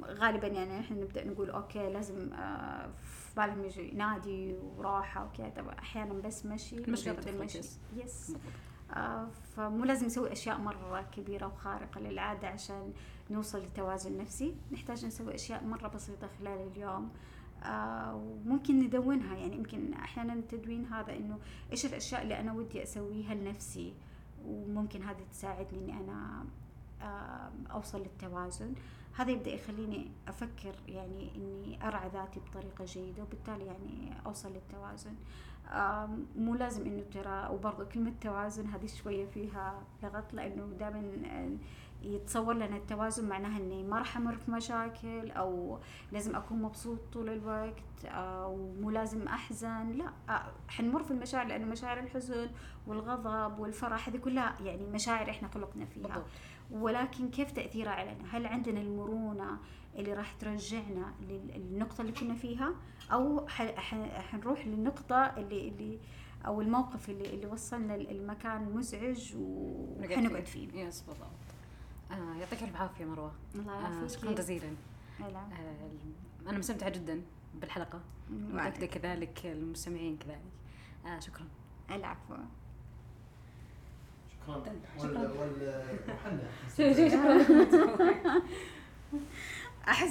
غالبا 0.04 0.46
يعني 0.48 0.80
إحنا 0.80 0.96
نبدأ 0.96 1.24
نقول 1.28 1.50
okay 1.50 1.88
لازم 1.92 2.32
آه، 2.32 2.86
في 3.02 3.34
بالهم 3.36 3.64
يجي 3.64 3.90
نادي 3.90 4.54
وراحة 4.76 5.24
وكذا. 5.24 5.74
أحيانا 5.78 6.12
بس 6.14 6.46
مشي 6.46 6.76
جس. 7.58 7.78
يس 7.96 8.36
فمو 9.57 9.85
لازم 9.85 10.07
نسوي 10.07 10.33
أشياء 10.33 10.59
مرة 10.59 11.02
كبيرة 11.02 11.46
وخارقة 11.46 12.00
للعادة 12.00 12.48
عشان 12.48 12.92
نوصل 13.31 13.59
لتوازن 13.59 14.18
نفسي 14.18 14.55
نحتاج 14.72 15.07
نسوي 15.07 15.35
أشياء 15.35 15.64
مرة 15.64 15.88
بسيطة 15.88 16.28
خلال 16.38 16.70
اليوم 16.72 17.11
آه 17.64 18.14
وممكن 18.14 18.78
ندونها. 18.78 19.37
يعني 19.37 19.57
يمكن 19.57 19.92
أحيانا 19.94 20.33
التدوين 20.33 20.85
هذا 20.87 21.16
إنه 21.16 21.38
إيش 21.72 21.87
الأشياء 21.87 22.22
اللي 22.22 22.40
أنا 22.40 22.52
ودي 22.52 22.83
أسويها 22.83 23.35
لنفسي؟ 23.35 23.94
وممكن 24.46 25.02
هذه 25.02 25.22
تساعدني 25.31 25.78
إني 25.78 26.00
أنا 26.00 26.44
آه 27.02 27.50
أوصل 27.72 27.98
للتوازن. 28.00 28.74
هذا 29.16 29.31
يبدأ 29.31 29.51
يخليني 29.51 30.11
أفكر 30.29 30.75
يعني 30.88 31.31
إني 31.37 31.88
أرعى 31.88 32.09
ذاتي 32.09 32.40
بطريقة 32.40 32.85
جيدة 32.85 33.22
وبالتالي 33.22 33.66
يعني 33.66 34.14
أوصل 34.27 34.53
للتوازن. 34.53 35.14
مو 36.37 36.55
لازم 36.55 36.87
إنه 36.87 37.03
ترى 37.03 37.48
وبرضه 37.55 37.85
كلمة 37.85 38.12
توازن 38.20 38.66
هذه 38.66 38.87
شوية 38.87 39.27
فيها 39.27 39.83
لغط 40.03 40.35
لأنه 40.35 40.66
دائما 40.79 41.59
يتصور 42.03 42.55
لنا 42.55 42.77
التوازن 42.77 43.29
معناها 43.29 43.59
إني 43.59 43.83
ما 43.83 43.98
راح 43.98 44.16
أمر 44.16 44.37
في 44.37 44.51
مشاكل 44.51 45.31
أو 45.31 45.79
لازم 46.12 46.37
أكون 46.37 46.62
مبسوط 46.62 46.98
طول 47.12 47.29
الوقت 47.29 48.05
أو 48.05 48.57
مو 48.81 48.90
لازم 48.90 49.29
أحزن. 49.29 49.92
لا 49.92 50.12
آه، 50.29 50.53
حنمر 50.68 51.03
في 51.03 51.11
المشاعر 51.11 51.46
لأنه 51.46 51.66
مشاعر 51.66 51.98
الحزن 51.98 52.51
والغضب 52.87 53.59
والفرح 53.59 54.09
هذه 54.09 54.16
كلها 54.16 54.57
يعني 54.61 54.87
مشاعر 54.87 55.31
إحنا 55.31 55.48
خلقنا 55.48 55.85
فيها. 55.85 56.03
بالضبط. 56.03 56.27
ولكن 56.72 57.30
كيف 57.30 57.52
تأثيرها 57.52 57.90
علينا؟ 57.92 58.24
هل 58.30 58.46
عندنا 58.46 58.80
المرونة 58.80 59.58
اللي 59.96 60.12
راح 60.14 60.32
ترجعنا 60.32 61.14
لل- 61.20 61.50
للنقطة 61.56 62.00
اللي 62.00 62.12
كنا 62.12 62.35
فيها؟ 62.35 62.74
ح- 63.48 64.20
حنروح 64.20 64.66
للنقطة 64.66 65.16
اللي 65.16 65.68
اللي 65.68 65.98
أو 66.46 66.61
الموقف 66.61 67.11
اللي 67.11 67.35
اللي 67.35 67.46
وصلنا 67.46 67.94
المكان 67.94 68.72
مزعج 68.74 69.35
وحنقعد 69.37 70.46
فيه. 70.46 70.68
يس 70.74 71.00
بالضبط. 71.00 71.26
آه 72.11 72.35
يعطيك 72.40 72.62
الف 72.62 72.76
عافية 72.76 73.04
مروة. 73.04 73.32
الله 73.54 73.72
آه 73.78 73.80
يعافيك. 73.80 74.18
شكرا 74.18 74.32
جزيلا. 74.32 74.70
هلا 75.20 75.38
آه 75.38 75.90
أنا 76.48 76.58
مستمتعة 76.58 76.90
جدا 76.90 77.22
بالحلقة. 77.54 78.00
متاكده 78.30 78.87
كذلك 78.87 79.46
المستمعين 79.46 80.16
كذلك. 80.16 80.40
آه 81.06 81.18
شكرا. 81.20 81.46
العفو. 81.90 82.35
شكرا 84.48 84.72
شكراً. 84.98 85.20
وال 85.20 85.38
وال 85.38 85.85
وحنا 86.09 86.42
شكرا. 87.70 88.42
أحس 89.88 90.11